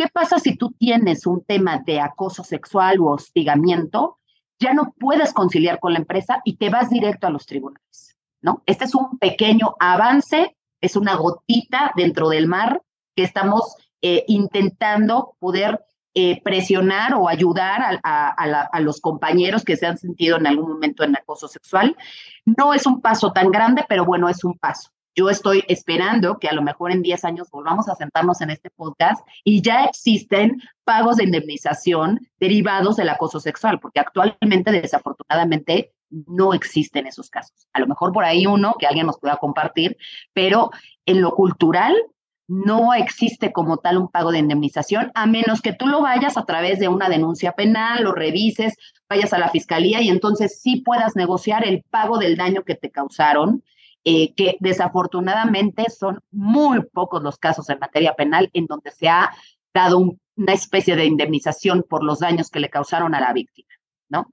[0.00, 4.16] ¿Qué pasa si tú tienes un tema de acoso sexual u hostigamiento?
[4.58, 8.62] Ya no puedes conciliar con la empresa y te vas directo a los tribunales, ¿no?
[8.64, 12.80] Este es un pequeño avance es una gotita dentro del mar
[13.14, 15.84] que estamos eh, intentando poder
[16.14, 21.14] eh, presionar o ayudar a, los compañeros que se han sentido en algún momento en
[21.14, 21.94] acoso sexual.
[22.46, 24.88] No es un paso tan grande, pero bueno, es un paso.
[25.20, 28.70] Yo estoy esperando que a lo mejor en 10 años volvamos a sentarnos en este
[28.70, 36.54] podcast y ya existen pagos de indemnización derivados del acoso sexual, porque actualmente, desafortunadamente, no
[36.54, 37.68] existen esos casos.
[37.74, 39.98] A lo mejor por ahí uno que alguien nos pueda compartir,
[40.32, 40.70] pero
[41.04, 41.94] en lo cultural
[42.48, 46.46] no existe como tal un pago de indemnización, a menos que tú lo vayas a
[46.46, 48.74] través de una denuncia penal, lo revises,
[49.06, 52.90] vayas a la fiscalía y entonces sí puedas negociar el pago del daño que te
[52.90, 53.62] causaron,
[54.04, 59.30] eh, que desafortunadamente son muy pocos los casos en materia penal en donde se ha
[59.74, 59.98] dado
[60.36, 63.68] una especie de indemnización por los daños que le causaron a la víctima,
[64.08, 64.32] ¿no?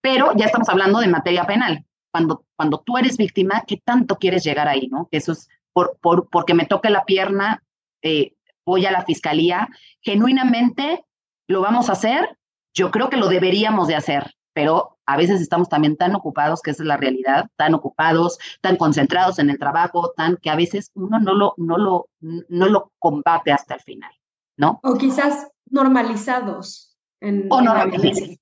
[0.00, 1.84] pero ya estamos hablando de materia penal.
[2.10, 4.88] Cuando, cuando tú eres víctima, ¿qué tanto quieres llegar ahí?
[4.88, 5.08] ¿no?
[5.10, 7.62] Eso es por, por, porque me toque la pierna,
[8.02, 9.68] eh, voy a la fiscalía.
[10.00, 11.04] Genuinamente,
[11.46, 12.36] ¿lo vamos a hacer?
[12.74, 16.70] Yo creo que lo deberíamos de hacer, pero a veces estamos también tan ocupados, que
[16.70, 20.90] esa es la realidad, tan ocupados, tan concentrados en el trabajo, tan que a veces
[20.94, 24.12] uno no lo, no lo, no lo combate hasta el final,
[24.56, 24.78] ¿no?
[24.82, 26.96] O quizás normalizados.
[27.20, 28.38] En, o normalizados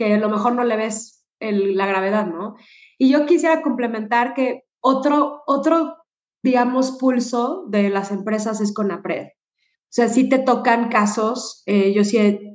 [0.00, 2.56] que a lo mejor no le ves la gravedad, ¿no?
[2.96, 5.98] Y yo quisiera complementar que otro, otro,
[6.42, 9.26] digamos, pulso de las empresas es con APRED.
[9.26, 12.49] O sea, sí te tocan casos, eh, yo sí he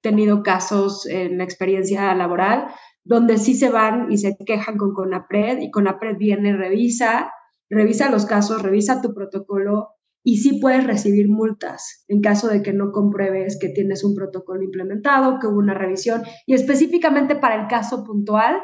[0.00, 2.68] tenido casos en la experiencia laboral
[3.04, 7.30] donde sí se van y se quejan con CONAPRED y CONAPRED viene, revisa,
[7.68, 9.90] revisa los casos, revisa tu protocolo
[10.22, 14.62] y sí puedes recibir multas en caso de que no compruebes que tienes un protocolo
[14.62, 18.62] implementado, que hubo una revisión y específicamente para el caso puntual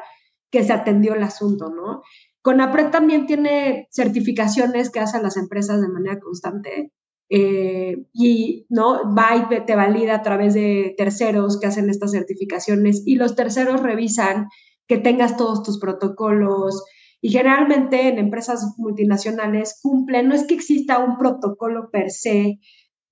[0.50, 2.00] que se atendió el asunto, ¿no?
[2.42, 6.94] CONAPRED también tiene certificaciones que hacen las empresas de manera constante
[7.30, 13.14] eh, y no va te valida a través de terceros que hacen estas certificaciones y
[13.14, 14.48] los terceros revisan
[14.88, 16.84] que tengas todos tus protocolos,
[17.20, 22.58] y generalmente en empresas multinacionales cumplen, no es que exista un protocolo per se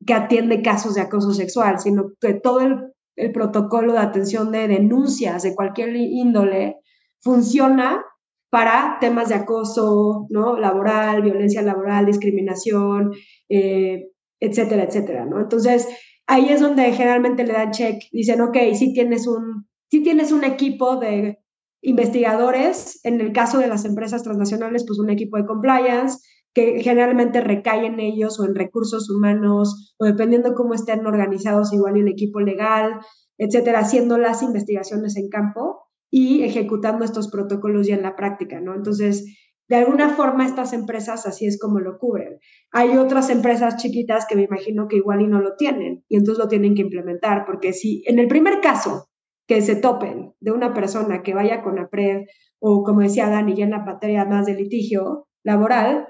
[0.07, 5.43] que atiende casos de acoso sexual, sino que todo el, protocolo de atención de denuncias
[5.43, 6.77] de cualquier índole
[7.21, 8.05] funciona
[8.51, 10.59] para temas de acoso ¿no?
[10.59, 13.13] laboral, violencia laboral, discriminación,
[13.49, 15.27] eh, etcétera, etcétera.
[15.27, 15.41] ¿no?
[15.41, 15.89] Entonces,
[16.27, 20.45] ahí es donde generalmente le dan check, dicen, ok, si tienes un, si tienes un
[20.45, 21.39] equipo de
[21.83, 26.19] investigadores, en el caso de las empresas transnacionales, pues un equipo de compliance
[26.55, 31.97] que generalmente recae en ellos o en recursos humanos o dependiendo cómo estén organizados, igual
[31.97, 32.99] el equipo legal,
[33.37, 38.75] etcétera, haciendo las investigaciones en campo y ejecutando estos protocolos ya en la práctica, ¿no?
[38.75, 39.25] Entonces,
[39.69, 42.39] de alguna forma estas empresas así es como lo cubren.
[42.73, 46.43] Hay otras empresas chiquitas que me imagino que igual y no lo tienen y entonces
[46.43, 49.09] lo tienen que implementar, porque si en el primer caso
[49.47, 52.27] que se topen de una persona que vaya con APRED
[52.61, 56.07] o como decía Dani, ya en la materia más de litigio laboral,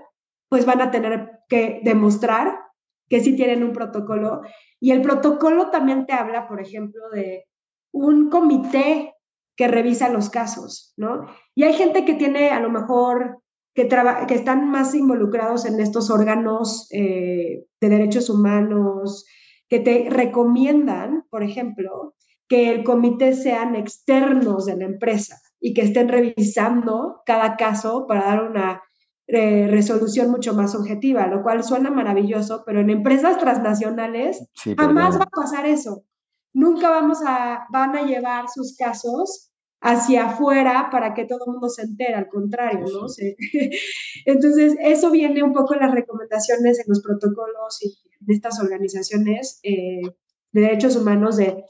[0.48, 2.58] pues van a tener que demostrar
[3.08, 4.42] que sí tienen un protocolo.
[4.80, 7.44] Y el protocolo también te habla, por ejemplo, de
[7.92, 9.14] un comité
[9.58, 11.26] que revisa los casos, ¿no?
[11.56, 13.42] Y hay gente que tiene a lo mejor
[13.74, 13.88] que,
[14.28, 19.26] que están más involucrados en estos órganos eh, de derechos humanos,
[19.68, 22.14] que te recomiendan, por ejemplo,
[22.46, 28.26] que el comité sean externos de la empresa y que estén revisando cada caso para
[28.26, 28.82] dar una
[29.26, 35.24] eh, resolución mucho más objetiva, lo cual suena maravilloso, pero en empresas transnacionales jamás va
[35.24, 36.04] a pasar eso.
[36.54, 39.47] Nunca vamos a, van a llevar sus casos
[39.80, 43.06] hacia afuera para que todo el mundo se entere, al contrario, ¿no?
[44.26, 49.60] Entonces, eso viene un poco en las recomendaciones, en los protocolos y de estas organizaciones
[49.62, 50.02] eh,
[50.52, 51.64] de derechos humanos de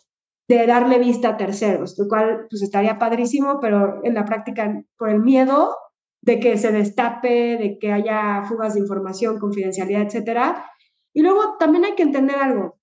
[0.48, 5.10] de darle vista a terceros, lo cual pues estaría padrísimo, pero en la práctica por
[5.10, 5.76] el miedo
[6.22, 10.64] de que se destape, de que haya fugas de información, confidencialidad, etcétera.
[11.12, 12.77] Y luego también hay que entender algo.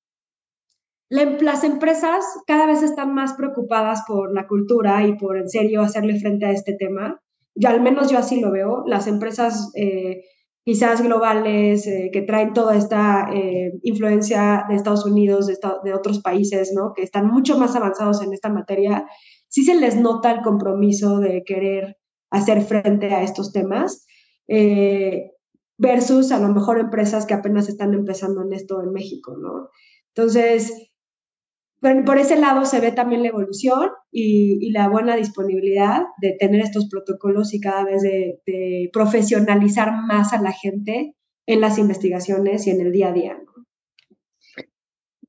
[1.09, 6.19] Las empresas cada vez están más preocupadas por la cultura y por en serio hacerle
[6.19, 7.21] frente a este tema.
[7.53, 8.83] Ya al menos yo así lo veo.
[8.87, 10.23] Las empresas eh,
[10.63, 16.73] quizás globales eh, que traen toda esta eh, influencia de Estados Unidos, de, otros países,
[16.73, 16.91] ¿no?
[16.93, 19.05] Que están mucho más avanzados en esta materia,
[19.47, 21.97] sí se les nota el compromiso de querer
[22.31, 24.05] hacer frente a estos temas,
[25.77, 29.69] versus a lo mejor empresas que apenas están empezando en esto en México, ¿no?
[30.15, 30.91] Entonces,
[31.81, 36.87] por ese lado se ve también la evolución y, la buena disponibilidad de tener estos
[36.89, 42.81] protocolos y cada vez de, profesionalizar más a la gente en las investigaciones y en
[42.81, 43.37] el día a día.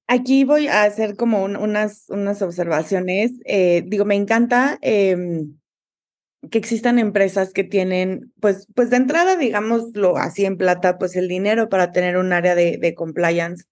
[0.09, 3.33] Aquí voy a hacer como unas, unas observaciones.
[3.45, 5.59] Eh, digo, me encanta em,
[6.49, 11.27] que existan empresas que tienen, pues, pues de entrada, digámoslo así en plata, pues el
[11.27, 13.65] dinero para tener un área de, de compliance.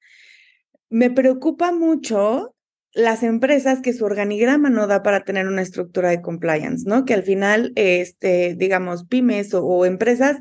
[0.90, 2.53] Me preocupa mucho
[2.94, 7.04] las empresas que su organigrama no da para tener una estructura de compliance, ¿no?
[7.04, 10.38] Que al final, este, digamos, pymes o, empresas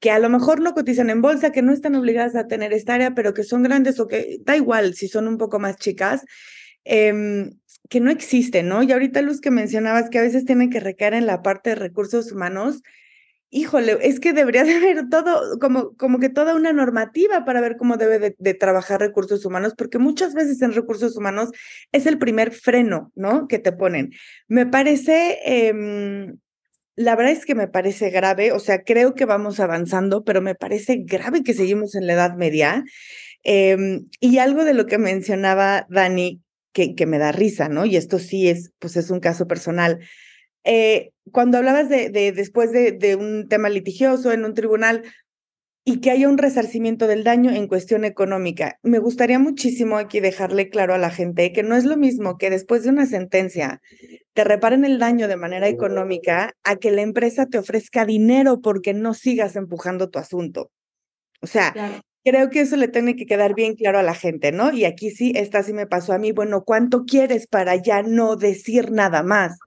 [0.00, 2.94] que a lo mejor no cotizan en bolsa, que no están obligadas a tener esta
[2.94, 6.24] área, pero que son grandes o que da igual si son un poco más chicas,
[6.84, 7.52] em,
[7.88, 8.82] que no existen, ¿no?
[8.82, 11.76] Y ahorita Luz que mencionabas que a veces tienen que recaer en la parte de
[11.76, 12.82] recursos humanos,
[13.52, 17.76] híjole, es que debería de haber todo, como, como que toda una normativa para ver
[17.76, 21.50] cómo debe de, trabajar recursos humanos, porque muchas veces en recursos humanos
[21.92, 23.46] es el primer freno, ¿no?
[23.48, 24.10] Que te ponen.
[24.48, 26.38] Me parece, em,
[26.96, 30.54] la verdad es que me parece grave, o sea, creo que vamos avanzando, pero me
[30.54, 32.84] parece grave que seguimos en la Edad Media.
[33.44, 36.40] Em, y algo de lo que mencionaba Dani,
[36.72, 37.84] que, que me da risa, ¿no?
[37.84, 40.00] Y esto sí es, pues es un caso personal
[40.64, 45.04] eh, cuando hablabas de, después de, un tema litigioso en un tribunal
[45.84, 50.68] y que haya un resarcimiento del daño en cuestión económica, me gustaría muchísimo aquí dejarle
[50.68, 53.80] claro a la gente que no es lo mismo que después de una sentencia
[54.32, 58.94] te reparen el daño de manera económica a que la empresa te ofrezca dinero porque
[58.94, 60.70] no sigas empujando tu asunto.
[61.40, 61.74] O sea,
[62.24, 64.72] creo que eso le tiene que quedar bien claro a la gente, ¿no?
[64.72, 68.36] Y aquí sí, esta sí me pasó a mí, bueno, ¿cuánto quieres para ya no
[68.36, 69.58] decir nada más?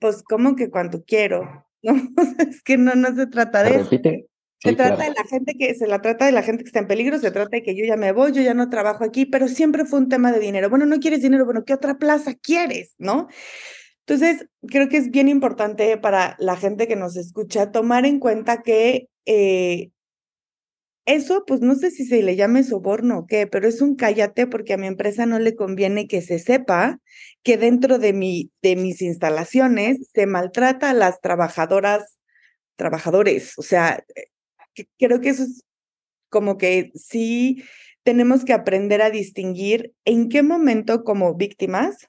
[0.00, 1.94] Pues como que cuando quiero, ¿no?
[2.38, 3.90] es que no, no se trata de eso.
[3.90, 6.88] se trata de la gente que, se la trata de la gente que está en
[6.88, 9.48] peligro, se trata de que yo ya me voy, yo ya no trabajo aquí, pero
[9.48, 10.70] siempre fue un tema de dinero.
[10.70, 12.94] Bueno, no quieres dinero, bueno, ¿qué otra plaza quieres?
[12.98, 13.28] ¿No?
[14.06, 18.62] Entonces, creo que es bien importante para la gente que nos escucha tomar en cuenta
[18.62, 19.90] que eh,
[21.06, 24.46] eso, pues no sé si se le llame soborno o qué, pero es un cállate
[24.46, 26.98] porque a mi empresa no le conviene que se sepa
[27.44, 32.18] que dentro de, mi, de mis instalaciones se maltrata a las trabajadoras,
[32.76, 33.54] trabajadores.
[33.56, 35.62] O sea, eh, creo que eso es
[36.28, 37.64] como que sí
[38.02, 42.08] tenemos que aprender a distinguir en qué momento como víctimas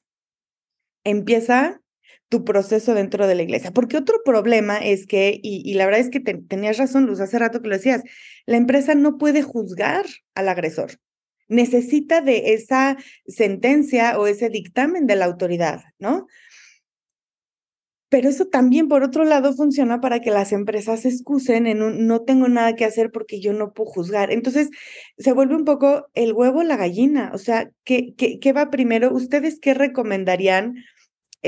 [1.04, 1.82] empieza
[2.30, 3.72] tu proceso dentro de la iglesia.
[3.72, 7.62] Porque otro problema es que, y, la verdad es que tenías razón, Luz, hace rato
[7.62, 8.04] que lo decías,
[8.46, 10.06] la empresa no puede juzgar
[10.36, 11.00] al agresor.
[11.48, 12.98] Necesita de esa
[13.28, 16.28] sentencia o ese dictamen de la autoridad, ¿no?
[18.10, 22.08] Pero eso también, por otro lado, funciona para que las empresas se excusen en un
[22.08, 24.32] no tengo nada que hacer porque yo no puedo juzgar.
[24.32, 24.70] Entonces,
[25.18, 27.32] se vuelve un poco el huevo la gallina.
[27.34, 29.14] O sea, ¿qué, qué, qué va primero?
[29.14, 30.76] ¿Ustedes qué recomendarían?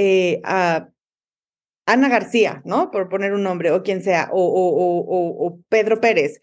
[0.02, 2.90] Eh, Ana García, ¿no?
[2.90, 6.40] Por poner un nombre, o quien sea, o, Pedro Pérez,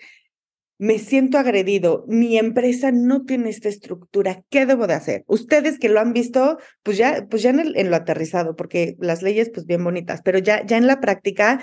[0.79, 5.25] me siento agredido, mi empresa no tiene esta estructura, ¿qué debo de hacer?
[5.27, 9.23] Ustedes que lo han visto, pues ya, pues ya en, en lo aterrizado, porque las
[9.23, 11.61] leyes, pues bien bonitas, pero ya, ya en la práctica,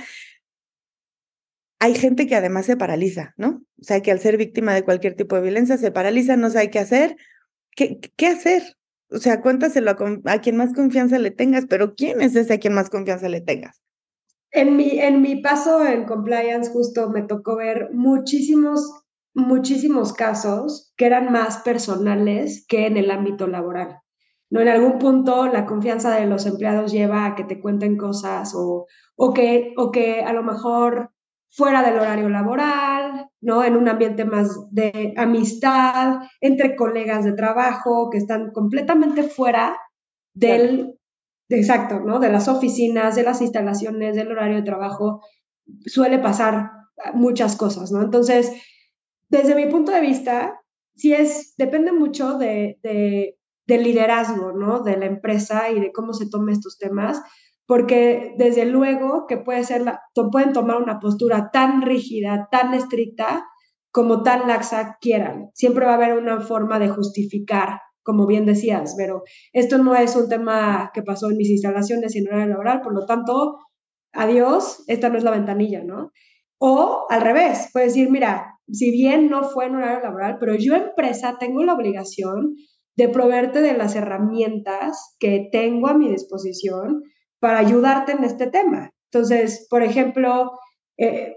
[1.78, 3.64] hay gente que además se paraliza, ¿no?
[3.80, 6.72] O sea, que al ser víctima de cualquier tipo de violencia se paraliza, no sabe
[6.72, 7.18] qué hacer.
[7.76, 8.64] ¿Qué, qué hacer?
[9.14, 9.92] O sea, cuéntaselo
[10.26, 13.42] a, quien más confianza le tengas, pero ¿quién es ese a quien más confianza le
[13.42, 13.82] tengas?
[14.52, 21.06] En mi, en mi paso en compliance justo me tocó ver muchísimos, muchísimos casos que
[21.06, 24.00] eran más personales que en el ámbito laboral.
[24.50, 24.62] ¿no?
[24.62, 28.88] En algún punto la confianza de los empleados lleva a que te cuenten cosas o,
[29.16, 31.13] o, que, o que a lo mejor
[31.56, 33.64] fuera del horario laboral, ¿no?
[33.64, 39.78] En un ambiente más de amistad, entre colegas de trabajo que están completamente fuera
[40.34, 40.98] del,
[41.50, 42.20] exacto, ¿no?
[42.20, 45.22] De las oficinas, de las instalaciones, del horario de trabajo,
[45.86, 46.72] suele pasar
[47.14, 48.02] muchas cosas, ¿no?
[48.02, 48.52] Entonces,
[49.30, 50.60] desde mi punto de vista,
[50.96, 53.38] sí es, depende mucho de, de,
[53.68, 54.80] del liderazgo, ¿no?
[54.80, 57.22] De la empresa y de cómo se tomen estos temas,
[57.66, 59.84] porque desde luego que puede ser
[60.32, 63.46] pueden tomar una postura tan rígida, tan estricta,
[63.92, 65.52] como tan laxa quieran.
[65.54, 70.16] Siempre va a haber una forma de justificar, como bien decías, pero esto no es
[70.16, 73.60] un tema que pasó en mis instalaciones y en hora laboral, por lo tanto,
[74.12, 76.12] adiós, esta no es la ventanilla, ¿no?
[76.58, 80.76] O al revés, puede decir, mira, si bien no fue en horario laboral, pero yo
[80.76, 82.56] empresa tengo la obligación
[82.96, 87.04] de proveerte de las herramientas que tengo a mi disposición
[87.44, 88.90] para ayudarte en este tema.
[89.12, 90.58] Entonces, por ejemplo,
[90.98, 91.36] eh,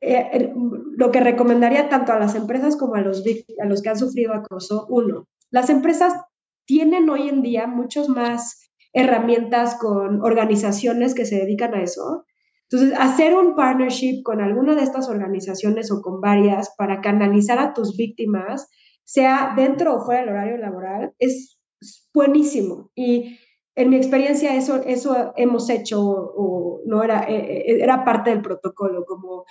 [0.00, 0.54] eh,
[0.96, 3.24] lo que recomendaría tanto a las empresas como a los,
[3.60, 6.12] a los que han sufrido acoso, uno, las empresas
[6.64, 12.24] tienen hoy en día muchas más herramientas con organizaciones que se dedican a eso.
[12.70, 17.74] Entonces, hacer un partnership con alguna de estas organizaciones o con varias para canalizar a
[17.74, 18.68] tus víctimas,
[19.02, 21.58] sea dentro o fuera del horario laboral, es
[22.14, 22.92] buenísimo.
[22.94, 23.38] Y
[23.78, 28.42] en mi experiencia eso, eso hemos hecho o, no era, eh, eh, era parte del
[28.42, 29.44] protocolo, como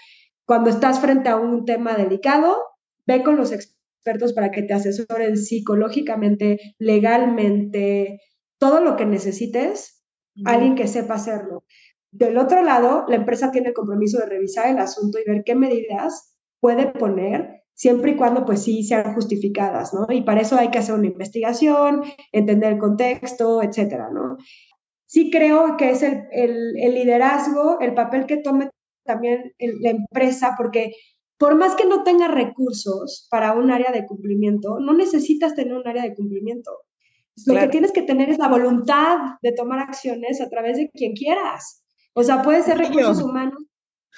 [0.46, 2.58] cuando estás frente a un tema delicado,
[3.06, 8.20] ve con los expertos para que te asesoren psicológicamente, legalmente,
[8.60, 10.04] todo lo que necesites,
[10.44, 11.64] alguien que sepa hacerlo.
[12.12, 15.56] Del otro lado, la empresa tiene el compromiso de revisar el asunto y ver qué
[15.56, 20.08] medidas puede poner siempre y cuando pues sí sean justificadas, ¿no?
[20.10, 22.02] Y para eso hay que hacer una investigación,
[22.32, 24.38] entender el contexto, etcétera, ¿no?
[25.06, 28.72] Sí creo que es el, el, liderazgo, el papel que tome
[29.06, 30.92] también la empresa, porque
[31.38, 35.88] por más que no tenga recursos para un área de cumplimiento, no necesitas tener un
[35.88, 36.72] área de cumplimiento.
[37.46, 41.14] Lo que tienes que tener es la voluntad de tomar acciones a través de quien
[41.14, 41.84] quieras.
[42.16, 43.64] O sea, puede ser recursos humanos,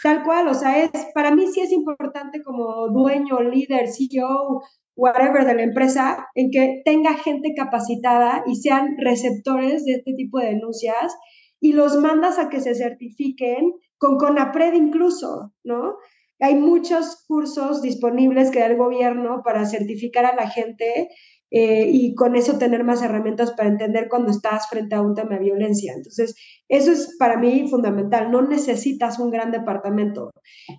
[0.01, 4.61] Tal cual, o sea, es, para mí sí es importante como dueño, líder, CEO,
[4.95, 10.39] whatever de la empresa, en que tenga gente capacitada y sean receptores de este tipo
[10.39, 11.15] de denuncias
[11.59, 15.95] y los mandas a que se certifiquen con CONAPRED incluso, ¿no?
[16.39, 21.09] Hay muchos cursos disponibles que da el gobierno para certificar a la gente
[21.51, 25.35] eh, y con eso tener más herramientas para entender cuando estás frente a un tema
[25.35, 25.93] de violencia.
[25.93, 26.35] Entonces,
[26.69, 28.31] eso es para mí fundamental.
[28.31, 30.31] No necesitas un gran departamento,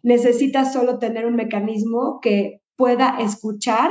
[0.02, 3.90] necesitas solo tener un mecanismo que pueda escuchar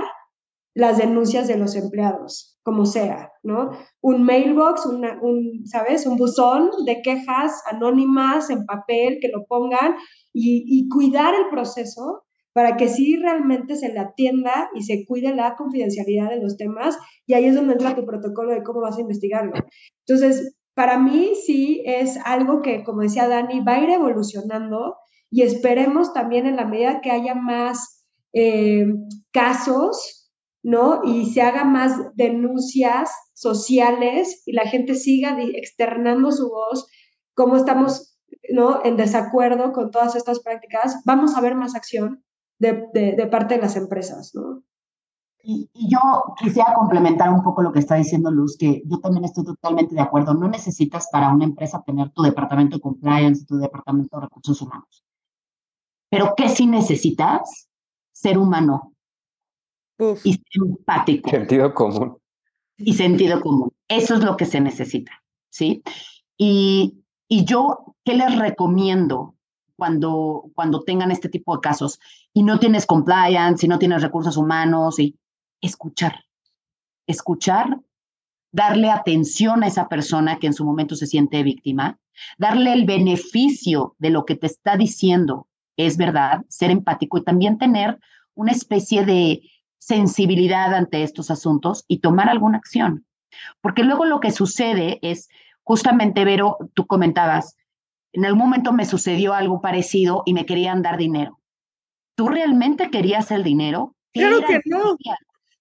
[0.74, 3.72] las denuncias de los empleados, como sea, ¿no?
[4.02, 6.06] Un mailbox, un, ¿sabes?
[6.06, 9.96] Un buzón de quejas anónimas en papel que lo pongan
[10.32, 12.24] y, y cuidar el proceso
[12.54, 16.98] para que sí realmente se le atienda y se cuide la confidencialidad de los temas
[17.26, 19.54] y ahí es donde entra tu protocolo de cómo vas a investigarlo.
[20.08, 24.96] Entonces, para mí sí es algo que, como decía Dani, va a ir evolucionando
[25.30, 28.86] y esperemos también en la medida que haya más eh,
[29.34, 30.32] casos,
[30.64, 31.02] ¿no?
[31.04, 36.88] Y se haga más denuncias sociales y la gente siga externando su voz,
[37.34, 38.18] cómo estamos,
[38.50, 38.80] ¿no?
[38.86, 42.24] En desacuerdo con todas estas prácticas, vamos a ver más acción
[42.58, 44.64] de, parte de las empresas, ¿no?
[45.42, 46.00] Y, yo
[46.38, 50.02] quisiera complementar un poco lo que está diciendo Luz, que yo también estoy totalmente de
[50.02, 50.34] acuerdo.
[50.34, 55.04] No necesitas para una empresa tener tu departamento de compliance, tu departamento de recursos humanos.
[56.10, 57.70] Pero ¿qué sí necesitas?
[58.12, 58.94] Ser humano
[60.24, 61.30] y ser empático.
[61.30, 62.18] Sentido común.
[62.78, 63.72] Y sentido común.
[63.88, 65.12] Eso es lo que se necesita,
[65.50, 65.84] ¿sí?
[66.38, 69.36] Y, y yo, ¿qué les recomiendo
[69.76, 72.00] cuando, cuando tengan este tipo de casos
[72.34, 75.18] y no tienes compliance, y no tienes recursos humanos, y
[75.62, 76.26] escuchar,
[77.08, 77.80] escuchar,
[78.52, 82.00] darle atención a esa persona que en su momento se siente víctima,
[82.38, 85.48] darle el beneficio de lo que te está diciendo,
[85.78, 88.00] es verdad, ser empático y también tener
[88.34, 89.42] una especie de
[89.78, 93.06] sensibilidad ante estos asuntos y tomar alguna acción.
[93.62, 95.30] Porque luego lo que sucede es,
[95.64, 97.56] justamente, Vero, tú comentabas,
[98.12, 101.40] en algún momento me sucedió algo parecido y me querían dar dinero.
[102.16, 103.96] ¿Tú realmente querías el dinino?
[104.14, 104.98] Claro que no.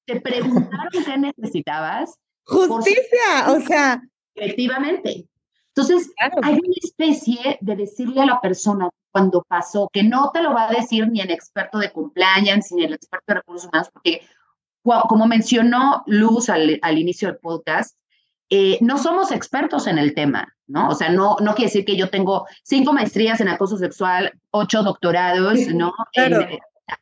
[0.09, 2.19] Te preguntaron qué necesitabas.
[2.45, 4.03] Justicia, o sea.
[4.35, 5.29] Efectivamente.
[5.69, 10.55] Entonces, hay una especie de decirle a la persona cuando pasó, que no te lo
[10.55, 14.23] va a decir ni el experto de compliance, ni el experto de recursos humanos, porque
[14.83, 17.99] como mencionó Luz al, al inicio del podcast,
[18.49, 20.89] eh, no somos expertos en el tema, ¿no?
[20.89, 24.83] O sea, no, no quiere decir que yo tengo cinco maestrías en acoso sexual, ocho
[24.83, 25.93] doctorados, ¿no?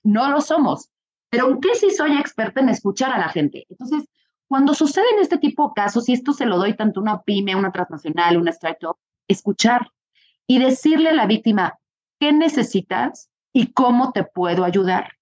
[0.03, 0.91] no lo somos.
[1.31, 3.67] Pero aunque sí soy experta en escuchar a la gente.
[3.69, 4.09] Entonces,
[4.49, 7.53] cuando suceden este tipo de casos, y esto se lo doy tanto a una pyme,
[7.53, 8.97] a una transnacional, una startup,
[9.27, 9.91] escuchar
[10.47, 11.79] y decirle a la víctima,
[12.21, 15.13] ¿qué necesitas y cómo te puedo ayudar?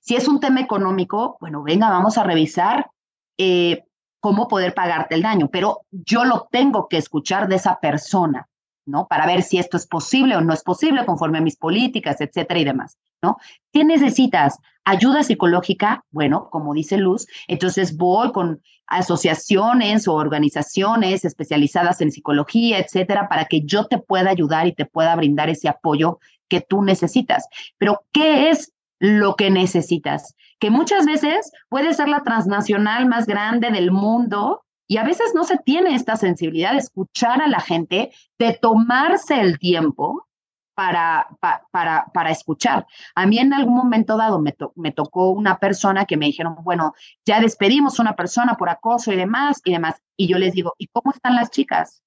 [0.00, 2.90] Si es un tema económico, bueno, venga, vamos a revisar
[3.38, 3.84] eh,
[4.20, 8.49] cómo poder pagarte el daño, pero yo lo tengo que escuchar de esa persona,
[8.90, 9.06] ¿no?
[9.08, 12.60] Para ver si esto es posible o no es posible conforme a mis políticas, etcétera
[12.60, 13.38] y demás, ¿no?
[13.72, 14.58] ¿Qué necesitas?
[14.84, 22.78] Ayuda psicológica, bueno, como dice Luz, entonces voy con asociaciones o organizaciones especializadas en psicología,
[22.78, 26.18] etcétera, para que yo te pueda ayudar y te pueda brindar ese apoyo
[26.48, 27.46] que tú necesitas.
[27.78, 30.34] Pero, ¿qué es lo que necesitas?
[30.60, 35.44] que muchas veces puede ser la transnacional más grande del mundo y a veces no
[35.44, 38.10] se tiene esta sensibilidad de escuchar a la gente,
[38.40, 40.26] de tomarse el tiempo
[40.74, 41.28] para,
[41.70, 42.88] para, para, escuchar.
[43.14, 46.94] A mí en algún momento dado me, me tocó una persona que me dijeron, bueno,
[47.24, 50.02] ya despedimos una persona por acoso y demás y demás.
[50.16, 52.02] Y yo les digo, ¿y cómo están las chicas?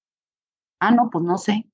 [0.82, 1.66] Ah, no, pues no sé.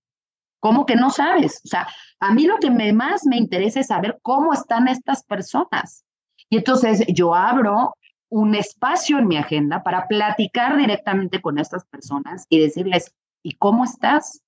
[0.59, 1.59] ¿Cómo que no sabes?
[1.65, 1.87] O sea,
[2.19, 6.05] a mí lo que me, más me interesa es saber cómo están estas personas.
[6.51, 7.95] Y entonces yo abro
[8.29, 13.13] un espacio en mi agenda para platicar directamente con estas personas y decirles,
[13.43, 14.43] ¿y cómo estás?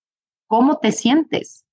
[0.48, 1.66] ¿Cómo te sientes?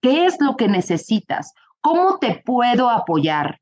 [0.00, 1.52] ¿Qué es lo que necesitas?
[1.80, 3.60] ¿Cómo te puedo apoyar?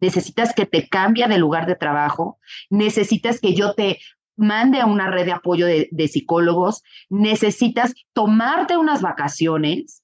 [0.00, 2.38] ¿Necesitas que te cambie de lugar de trabajo?
[2.70, 3.98] ¿Necesitas que yo te
[4.36, 6.82] mande a una red de apoyo de, psicólogos?
[7.08, 10.02] ¿Necesitas tomarte unas vacaciones?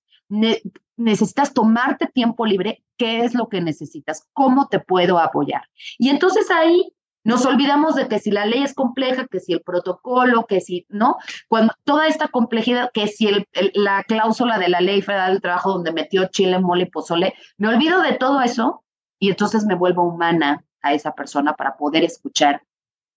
[0.97, 4.27] necesitas tomarte tiempo libre, ¿qué es lo que necesitas?
[4.33, 5.63] ¿Cómo te puedo apoyar?
[5.99, 6.94] Y entonces ahí
[7.25, 10.87] nos olvidamos de que si la ley es compleja, que si el protocolo, que si,
[10.91, 11.17] ¿no?
[11.49, 15.73] Cuando toda esta complejidad, que si el, la cláusula de la ley federal del trabajo
[15.73, 18.85] donde metió chile, mole y pozole, me olvido de todo eso
[19.19, 22.63] y entonces me vuelvo humana a esa persona para poder escuchar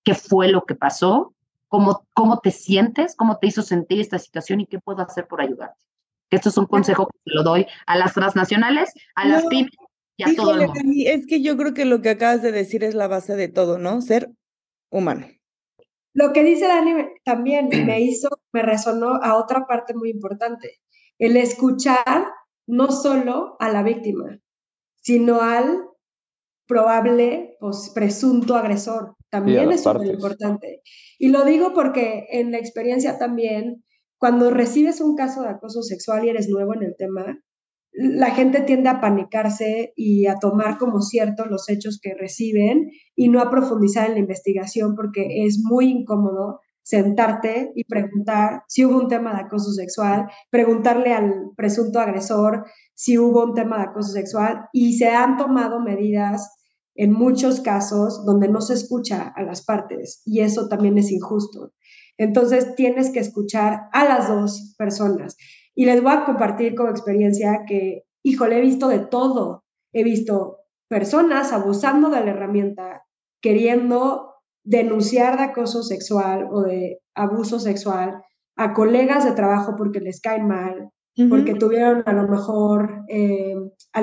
[0.04, 1.34] qué fue lo que pasó,
[1.68, 5.42] cómo, cómo te sientes, cómo te hizo sentir esta situación y qué puedo hacer por
[5.42, 5.84] ayudarte.
[6.30, 9.72] Esto es un consejo que lo doy a las transnacionales, a las pymes
[10.18, 10.74] y a todo el mundo.
[10.84, 13.78] es que yo creo que lo que acabas de decir es la base de todo,
[13.78, 14.02] ¿no?
[14.02, 14.32] Ser
[14.90, 15.28] humano.
[16.14, 20.80] Lo que dice Dani también me hizo, me resonó a otra parte muy importante,
[21.20, 22.28] el escuchar
[22.68, 24.40] no solo a la víctima,
[24.96, 25.88] sino al
[26.68, 29.16] probable, pues, presunto agresor.
[29.30, 30.82] También es muy importante.
[31.18, 33.84] Y lo digo porque en la experiencia también
[34.18, 37.40] cuando recibes un caso de acoso sexual y eres nuevo en el tema,
[38.00, 43.28] la gente tiende a panicarse y a tomar como ciertos los hechos que reciben y
[43.28, 49.00] no a profundizar en la investigación porque es muy incómodo sentarte y preguntar si hubo
[49.00, 54.12] un tema de acoso sexual, preguntarle al presunto agresor si hubo un tema de acoso
[54.12, 56.54] sexual y se han tomado medidas
[56.94, 61.74] en muchos casos donde no se escucha a las partes y eso también es injusto.
[62.18, 65.36] Entonces tienes que escuchar a las dos personas.
[65.78, 69.64] Y les voy a compartir como experiencia que, híjole, he visto de todo.
[69.94, 70.58] He visto
[70.90, 73.04] personas abusando de la herramienta,
[73.44, 78.24] queriendo denunciar de acoso sexual o de abuso sexual
[78.56, 80.90] a colegas de trabajo porque les caen mal,
[81.30, 83.56] porque tuvieron a lo mejor eh,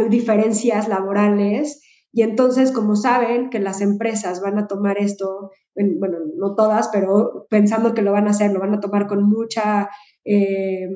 [0.08, 6.54] diferencias laborales y entonces, como saben que las empresas van a tomar esto, bueno, no
[6.54, 9.90] todas, pero pensando que lo van a hacer, lo van a tomar con mucha
[10.24, 10.86] eh,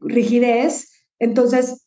[0.00, 1.86] rigidez, entonces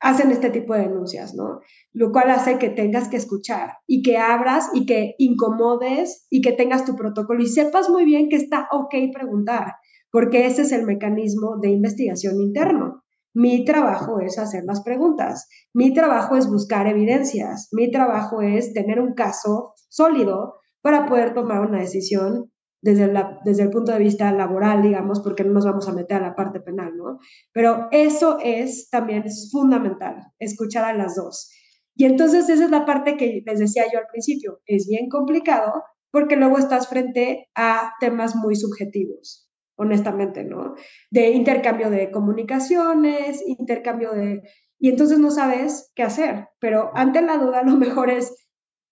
[0.00, 1.60] hacen este tipo de denuncias, ¿no?
[1.92, 6.52] Lo cual hace que tengas que escuchar y que abras y que incomodes y que
[6.52, 9.74] tengas tu protocolo y sepas muy bien que está ok preguntar,
[10.10, 13.02] porque ese es el mecanismo de investigación interno.
[13.32, 19.00] Mi trabajo es hacer las preguntas, mi trabajo es buscar evidencias, mi trabajo es tener
[19.00, 22.50] un caso sólido para poder tomar una decisión
[22.82, 26.18] desde, la, desde el punto de vista laboral, digamos, porque no nos vamos a meter
[26.18, 27.18] a la parte penal, ¿no?
[27.52, 31.50] Pero eso es también es fundamental, escuchar a las dos.
[31.94, 35.82] Y entonces esa es la parte que les decía yo al principio, es bien complicado
[36.10, 40.74] porque luego estás frente a temas muy subjetivos, honestamente, ¿no?
[41.10, 44.42] De intercambio de comunicaciones, intercambio de...
[44.78, 48.34] Y entonces no sabes qué hacer, pero ante la duda lo mejor es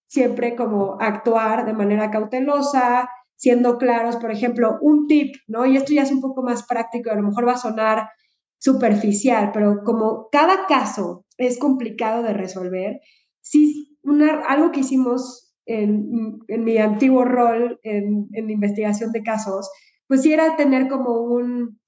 [0.06, 3.08] siempre como actuar de manera cautelosa,
[3.38, 5.64] siendo claros, por ejemplo, un tip, ¿no?
[5.64, 8.10] Y esto ya es un poco más práctico, a lo mejor va a sonar
[8.58, 13.00] superficial, pero como cada caso es complicado de resolver,
[13.40, 19.70] sí, una, algo que hicimos en, en mi antiguo rol en, en, investigación de casos,
[20.08, 21.78] pues sí era tener como un,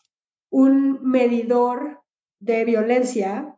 [0.51, 2.01] un medidor
[2.39, 3.57] de violencia.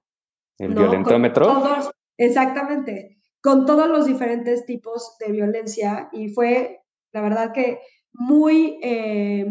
[0.59, 1.45] ¿El violentómetro?
[1.45, 6.82] Todos, exactamente, con todos los diferentes tipos de violencia y fue
[7.13, 7.79] la verdad que
[8.13, 9.47] muy, eh,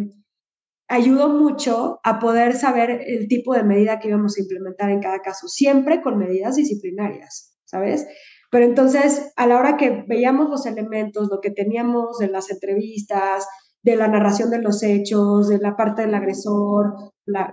[0.87, 5.21] ayudó mucho a poder saber el tipo de medida que íbamos a implementar en cada
[5.21, 8.05] caso, siempre con medidas disciplinarias, ¿sabes?
[8.51, 13.47] Pero entonces, a la hora que veíamos los elementos, lo que teníamos en las entrevistas,
[13.83, 16.93] de la narración de los hechos, de la parte del agresor,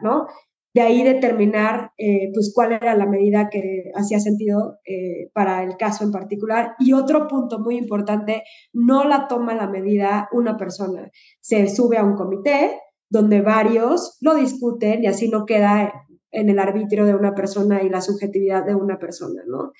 [0.03, 0.27] ¿no?
[0.79, 5.77] De ahí determinar eh, pues cuál era la medida que hacía sentido eh, para el
[5.77, 6.77] caso en particular.
[6.79, 11.11] Y otro punto muy importante, no la toma la medida una persona,
[11.41, 12.79] se sube a un comité
[13.11, 15.93] donde varios lo discuten y así no queda
[16.31, 19.73] en el arbitrio de una persona y la subjetividad de una persona, ¿no?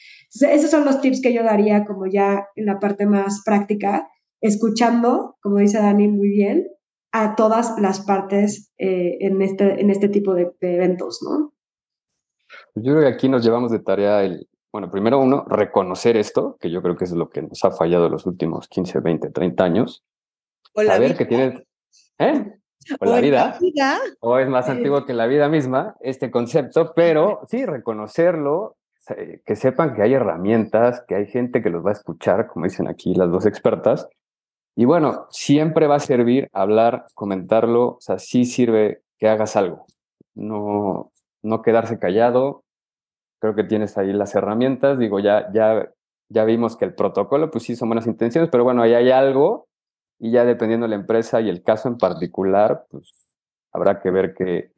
[0.51, 4.09] esos son los tips que yo daría como ya en la parte más práctica,
[4.41, 6.67] escuchando, como dice Dani muy bien,
[7.13, 11.53] a todas las partes eh, en, este, en este tipo de, eventos, ¿no?
[12.75, 16.57] Pues yo creo que aquí nos llevamos de tarea el, bueno, primero uno, reconocer esto,
[16.61, 19.65] que yo creo que es lo que nos ha fallado los últimos 15, 20, 30
[19.65, 20.05] años.
[20.75, 21.63] O la Saber que tienes,
[22.19, 22.55] ¿eh?
[23.01, 23.59] O, la, vida,
[24.21, 28.77] o es más antiguo que la vida misma, este concepto, pero sí, reconocerlo,
[29.45, 32.89] que sepan que hay herramientas, que hay gente que los va a escuchar, como dicen
[32.89, 34.09] aquí las dos expertas,
[34.79, 39.87] y bueno, siempre va a servir hablar, comentarlo, o sea, sí sirve que hagas algo,
[40.37, 41.11] no,
[41.43, 42.63] no quedarse callado.
[43.41, 45.91] Creo que tienes ahí las herramientas, digo, ya, ya,
[46.29, 49.67] ya vimos que el protocolo, pues sí son buenas intenciones, pero bueno, ahí hay algo
[50.21, 53.13] y ya dependiendo de la empresa y el caso en particular, pues
[53.73, 54.71] habrá que ver qué,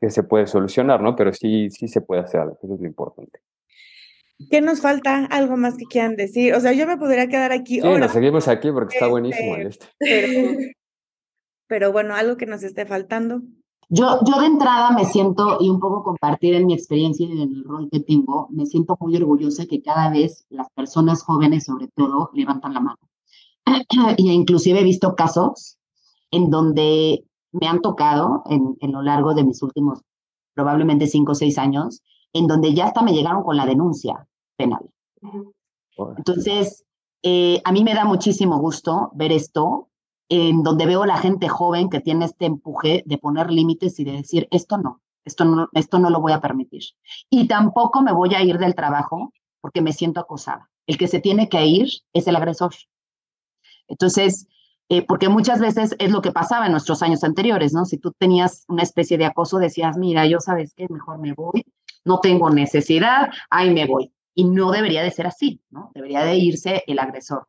[0.00, 1.16] qué se puede solucionar, ¿no?
[1.16, 3.40] Pero sí, sí se puede hacer algo, eso es lo importante.
[4.50, 5.26] ¿Qué nos falta?
[5.26, 6.54] ¿Algo más que quieran decir?
[6.54, 7.80] O sea, yo me podría quedar aquí.
[7.80, 9.86] Sí, nos seguimos aquí porque está buenísimo el este.
[11.66, 13.42] Pero, bueno, algo que nos esté faltando.
[13.90, 17.40] Yo, yo de entrada me siento, y un poco compartir en mi experiencia y en
[17.40, 21.88] el rol que tengo, me siento muy orgullosa que cada vez las personas jóvenes, sobre
[21.88, 22.98] todo, levantan la mano.
[24.16, 25.78] y inclusive he visto casos
[26.30, 30.00] en donde me han tocado en, en lo largo de mis últimos
[30.54, 34.26] probablemente cinco o seis años, en donde ya hasta me llegaron con la denuncia
[34.56, 34.90] penal.
[36.16, 36.84] Entonces,
[37.22, 39.88] eh, a mí me da muchísimo gusto ver esto,
[40.28, 44.04] en donde veo a la gente joven que tiene este empuje de poner límites y
[44.04, 46.82] de decir, esto no, esto no, esto no lo voy a permitir.
[47.30, 50.70] Y tampoco me voy a ir del trabajo porque me siento acosada.
[50.86, 52.74] El que se tiene que ir es el agresor.
[53.88, 54.46] Entonces,
[54.90, 57.84] eh, porque muchas veces es lo que pasaba en nuestros años anteriores, ¿no?
[57.84, 61.64] Si tú tenías una especie de acoso, decías, mira, yo sabes qué, mejor me voy,
[62.04, 64.12] no tengo necesidad, ahí me voy.
[64.34, 65.90] Y no debería de ser así, ¿no?
[65.94, 67.48] Debería de irse el agresor.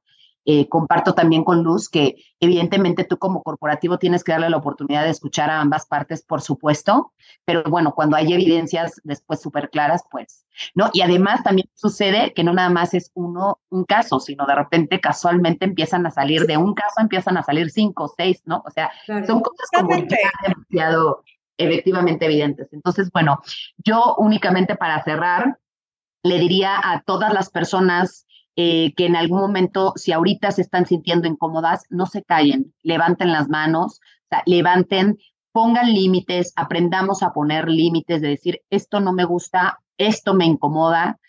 [0.51, 5.03] Eh, comparto también con Luz que evidentemente tú como corporativo tienes que darle la oportunidad
[5.03, 7.13] de escuchar a ambas partes, por supuesto,
[7.45, 10.89] pero bueno, cuando hay evidencias después súper claras, pues, ¿no?
[10.93, 14.99] Y además también sucede que no nada más es uno, un caso, sino de repente
[14.99, 18.63] casualmente empiezan a salir de un caso, empiezan a salir cinco, seis, ¿no?
[18.65, 21.23] O sea, son cosas como demasiado
[21.59, 22.69] efectivamente evidentes.
[22.71, 23.41] Entonces, bueno,
[23.77, 25.59] yo únicamente para cerrar,
[26.23, 30.85] le diría a todas las personas eh, que en algún momento, si ahorita se están
[30.85, 34.01] sintiendo incómodas, no se callen, levanten las manos,
[34.45, 35.17] levanten,
[35.51, 41.19] pongan límites, aprendamos a poner límites, de decir, esto no me gusta, esto me incomoda,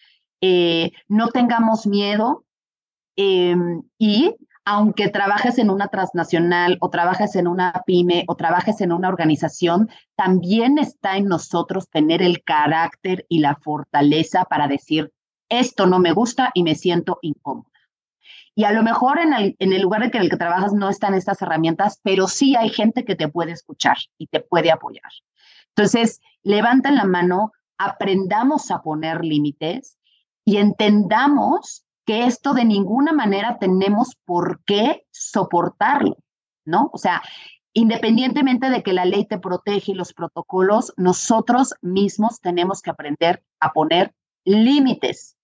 [0.40, 2.44] eh, no tengamos miedo
[3.16, 4.34] em, y
[4.70, 9.90] aunque trabajes en una transnacional o trabajes en una pyme o trabajes en una organización,
[10.14, 15.12] también está en nosotros tener el carácter y la fortaleza para decir,
[15.48, 17.68] esto no me gusta y me siento incómoda.
[18.54, 21.98] Y a lo mejor en el, lugar en el que trabajas no están estas herramientas,
[22.04, 25.10] pero sí hay gente que te puede escuchar y te puede apoyar.
[25.70, 29.98] Entonces, levanten la mano, aprendamos a poner límites
[30.44, 36.16] y entendamos que esto de ninguna manera tenemos por qué soportarlo,
[36.64, 36.90] ¿no?
[36.92, 37.22] O sea,
[37.72, 43.44] independientemente de que la ley te protege y los protocolos, nosotros mismos tenemos que aprender
[43.60, 44.12] a poner
[44.44, 45.36] límites.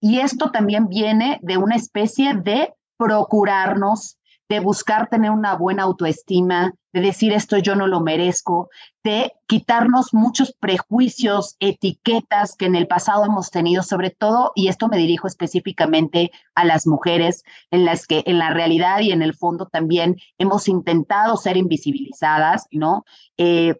[0.00, 6.72] Y esto también viene de una especie de procurarnos, de buscar tener una buena autoestima,
[6.92, 8.68] de decir esto yo no lo merezco,
[9.02, 14.88] de quitarnos muchos prejuicios, etiquetas que en el pasado hemos tenido, sobre todo, y esto
[14.88, 19.34] me dirijo específicamente a las mujeres, en las que en la realidad y en el
[19.34, 23.04] fondo también hemos intentado ser invisibilizadas, ¿no?
[23.36, 23.74] Eh,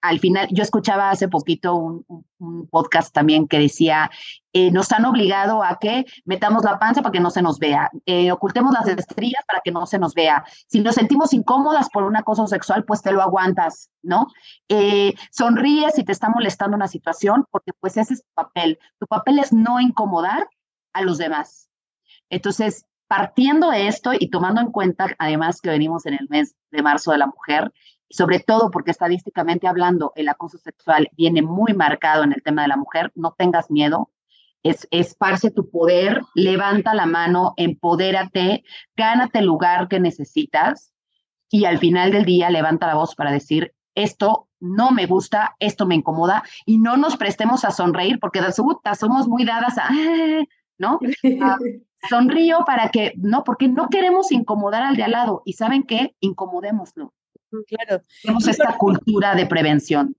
[0.00, 2.04] al final, yo escuchaba hace poquito un,
[2.70, 4.12] podcast también que decía,
[4.52, 7.90] eh, nos han obligado a que metamos la panza para que no se nos vea,
[8.06, 10.44] eh, ocultemos las estrellas para que no se nos vea.
[10.68, 14.28] Si nos sentimos incómodas por un acoso sexual, pues te lo aguantas, ¿no?
[14.68, 18.78] Eh, sonríes si te está molestando una situación, porque pues ese es tu papel.
[19.00, 20.48] Tu papel es no incomodar
[20.92, 21.68] a los demás.
[22.30, 26.82] Entonces, partiendo de esto y tomando en cuenta, además, que venimos en el mes de
[26.82, 27.72] marzo de la mujer,
[28.10, 32.68] sobre todo porque estadísticamente hablando, el acoso sexual viene muy marcado en el tema de
[32.68, 34.10] la mujer, no tengas miedo,
[34.62, 38.64] es, esparce tu poder, levanta la mano, empodérate,
[38.96, 40.92] gánate el lugar que necesitas
[41.50, 45.86] y al final del día levanta la voz para decir, esto no me gusta, esto
[45.86, 49.88] me incomoda y no nos prestemos a sonreír porque de somos muy dadas a,
[50.78, 50.98] ¿no?
[52.08, 56.14] sonrío para que, no, porque no queremos incomodar al de al lado y ¿saben qué?
[56.20, 57.12] Incomodémoslo
[57.66, 58.04] Claro.
[58.22, 60.16] Tenemos esta cultura de prevención.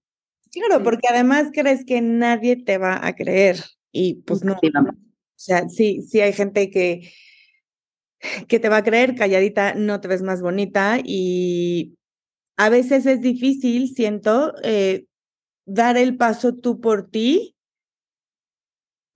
[0.51, 3.57] Claro, porque además crees que nadie te va a creer
[3.91, 4.53] y pues no.
[4.53, 4.61] O
[5.35, 7.11] sea, sí, sí hay gente que,
[8.47, 11.95] que te va a creer, calladita no te ves más bonita y
[12.57, 15.05] a veces es difícil, siento, eh,
[15.65, 17.55] dar el paso tú por ti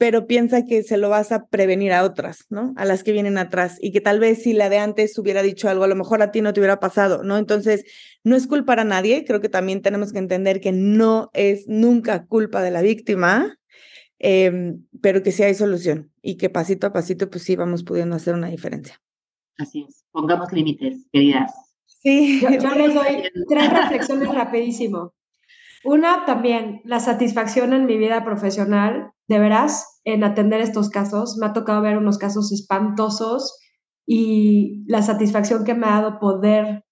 [0.03, 2.73] pero piensa que se lo vas a prevenir a otras, ¿no?
[2.75, 5.69] A las que vienen atrás y que tal vez si la de antes hubiera dicho
[5.69, 7.37] algo, a lo mejor a ti no te hubiera pasado, ¿no?
[7.37, 7.85] Entonces,
[8.21, 12.25] no es culpa a nadie, creo que también tenemos que entender que no es nunca
[12.25, 13.57] culpa de la víctima,
[14.19, 18.17] em, pero que sí hay solución y que pasito a pasito, pues sí vamos pudiendo
[18.17, 19.01] hacer una diferencia.
[19.57, 21.53] Así es, pongamos límites, queridas.
[21.85, 22.41] Sí.
[22.41, 25.13] Yo, yo les doy tres reflexiones rapidísimo.
[25.83, 31.37] Una también, la satisfacción en mi vida profesional, de veras, en atender estos casos.
[31.39, 33.59] Me ha tocado ver unos casos espantosos
[34.05, 36.85] y la satisfacción que me ha dado poder,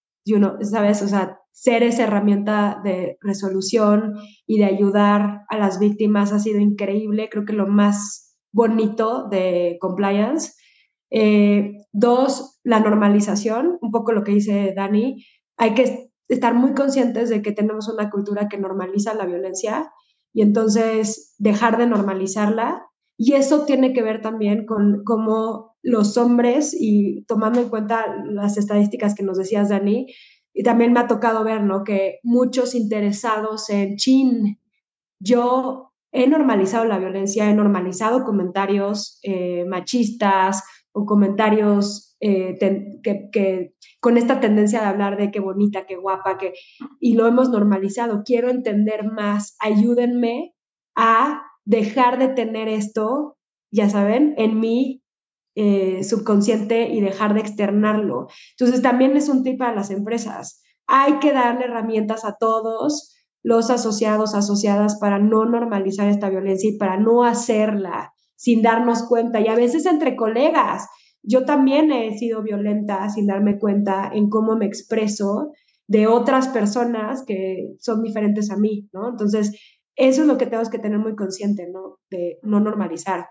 [0.61, 1.01] ¿sabes?
[1.01, 4.15] O sea, ser esa herramienta de resolución
[4.45, 7.29] y de ayudar a las víctimas ha sido increíble.
[7.29, 10.53] Creo que lo más bonito de compliance.
[11.11, 15.25] Eh, dos, la normalización, un poco lo que dice Dani.
[15.57, 19.91] Hay que estar muy conscientes de que tenemos una cultura que normaliza la violencia
[20.33, 22.87] y entonces dejar de normalizarla.
[23.17, 28.57] Y eso tiene que ver también con cómo los hombres, y tomando en cuenta las
[28.57, 30.07] estadísticas que nos decías, Dani,
[30.53, 31.83] y también me ha tocado ver, ¿no?
[31.83, 34.59] Que muchos interesados en chin,
[35.19, 40.63] yo he normalizado la violencia, he normalizado comentarios eh, machistas
[40.93, 42.57] o comentarios eh,
[43.01, 46.53] que, con esta tendencia de hablar de qué bonita, qué guapa, que,
[46.99, 48.21] y lo hemos normalizado.
[48.23, 50.53] Quiero entender más, ayúdenme
[50.95, 53.37] a dejar de tener esto,
[53.71, 55.01] ya saben, en mi
[55.55, 58.27] eh, subconsciente y dejar de externarlo.
[58.57, 60.61] Entonces también es un tip para las empresas.
[60.85, 66.77] Hay que darle herramientas a todos los asociados, asociadas para no normalizar esta violencia y
[66.77, 69.39] para no hacerla sin darnos cuenta.
[69.39, 70.87] Y a veces entre colegas,
[71.23, 75.51] yo también he sido violenta sin darme cuenta en cómo me expreso
[75.87, 79.09] de otras personas que son diferentes a mí, ¿no?
[79.09, 79.51] Entonces,
[79.95, 81.99] eso es lo que tenemos que tener muy consciente, ¿no?
[82.09, 83.27] De no normalizar.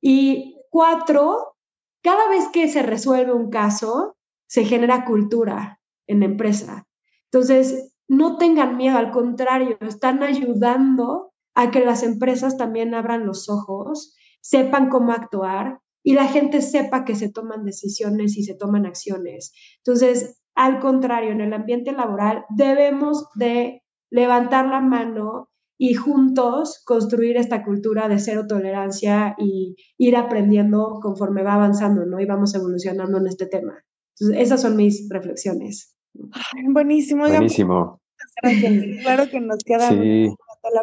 [0.00, 1.56] Y cuatro,
[2.02, 4.16] cada vez que se resuelve un caso,
[4.48, 6.86] se genera cultura en la empresa.
[7.30, 13.48] Entonces, no tengan miedo, al contrario, están ayudando a que las empresas también abran los
[13.48, 18.86] ojos, sepan cómo actuar y la gente sepa que se toman decisiones y se toman
[18.86, 19.52] acciones.
[19.78, 25.48] Entonces, al contrario, en el ambiente laboral debemos de levantar la mano
[25.78, 32.20] y juntos construir esta cultura de cero tolerancia y ir aprendiendo conforme va avanzando, ¿no?
[32.20, 33.82] Y vamos evolucionando en este tema.
[34.16, 35.96] Entonces, esas son mis reflexiones.
[36.72, 37.26] buenísimo.
[37.26, 38.00] Buenísimo.
[39.02, 40.28] Claro que nos queda sí.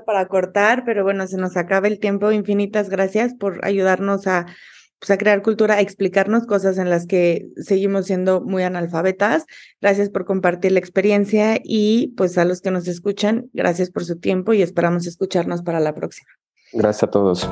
[0.05, 2.31] para cortar, pero bueno, se nos acaba el tiempo.
[2.31, 4.47] Infinitas gracias por ayudarnos a
[4.99, 9.45] pues, a crear cultura, a explicarnos cosas en las que seguimos siendo muy analfabetas.
[9.81, 14.19] Gracias por compartir la experiencia y pues a los que nos escuchan, gracias por su
[14.19, 16.29] tiempo y esperamos escucharnos para la próxima.
[16.73, 17.49] Gracias a todos.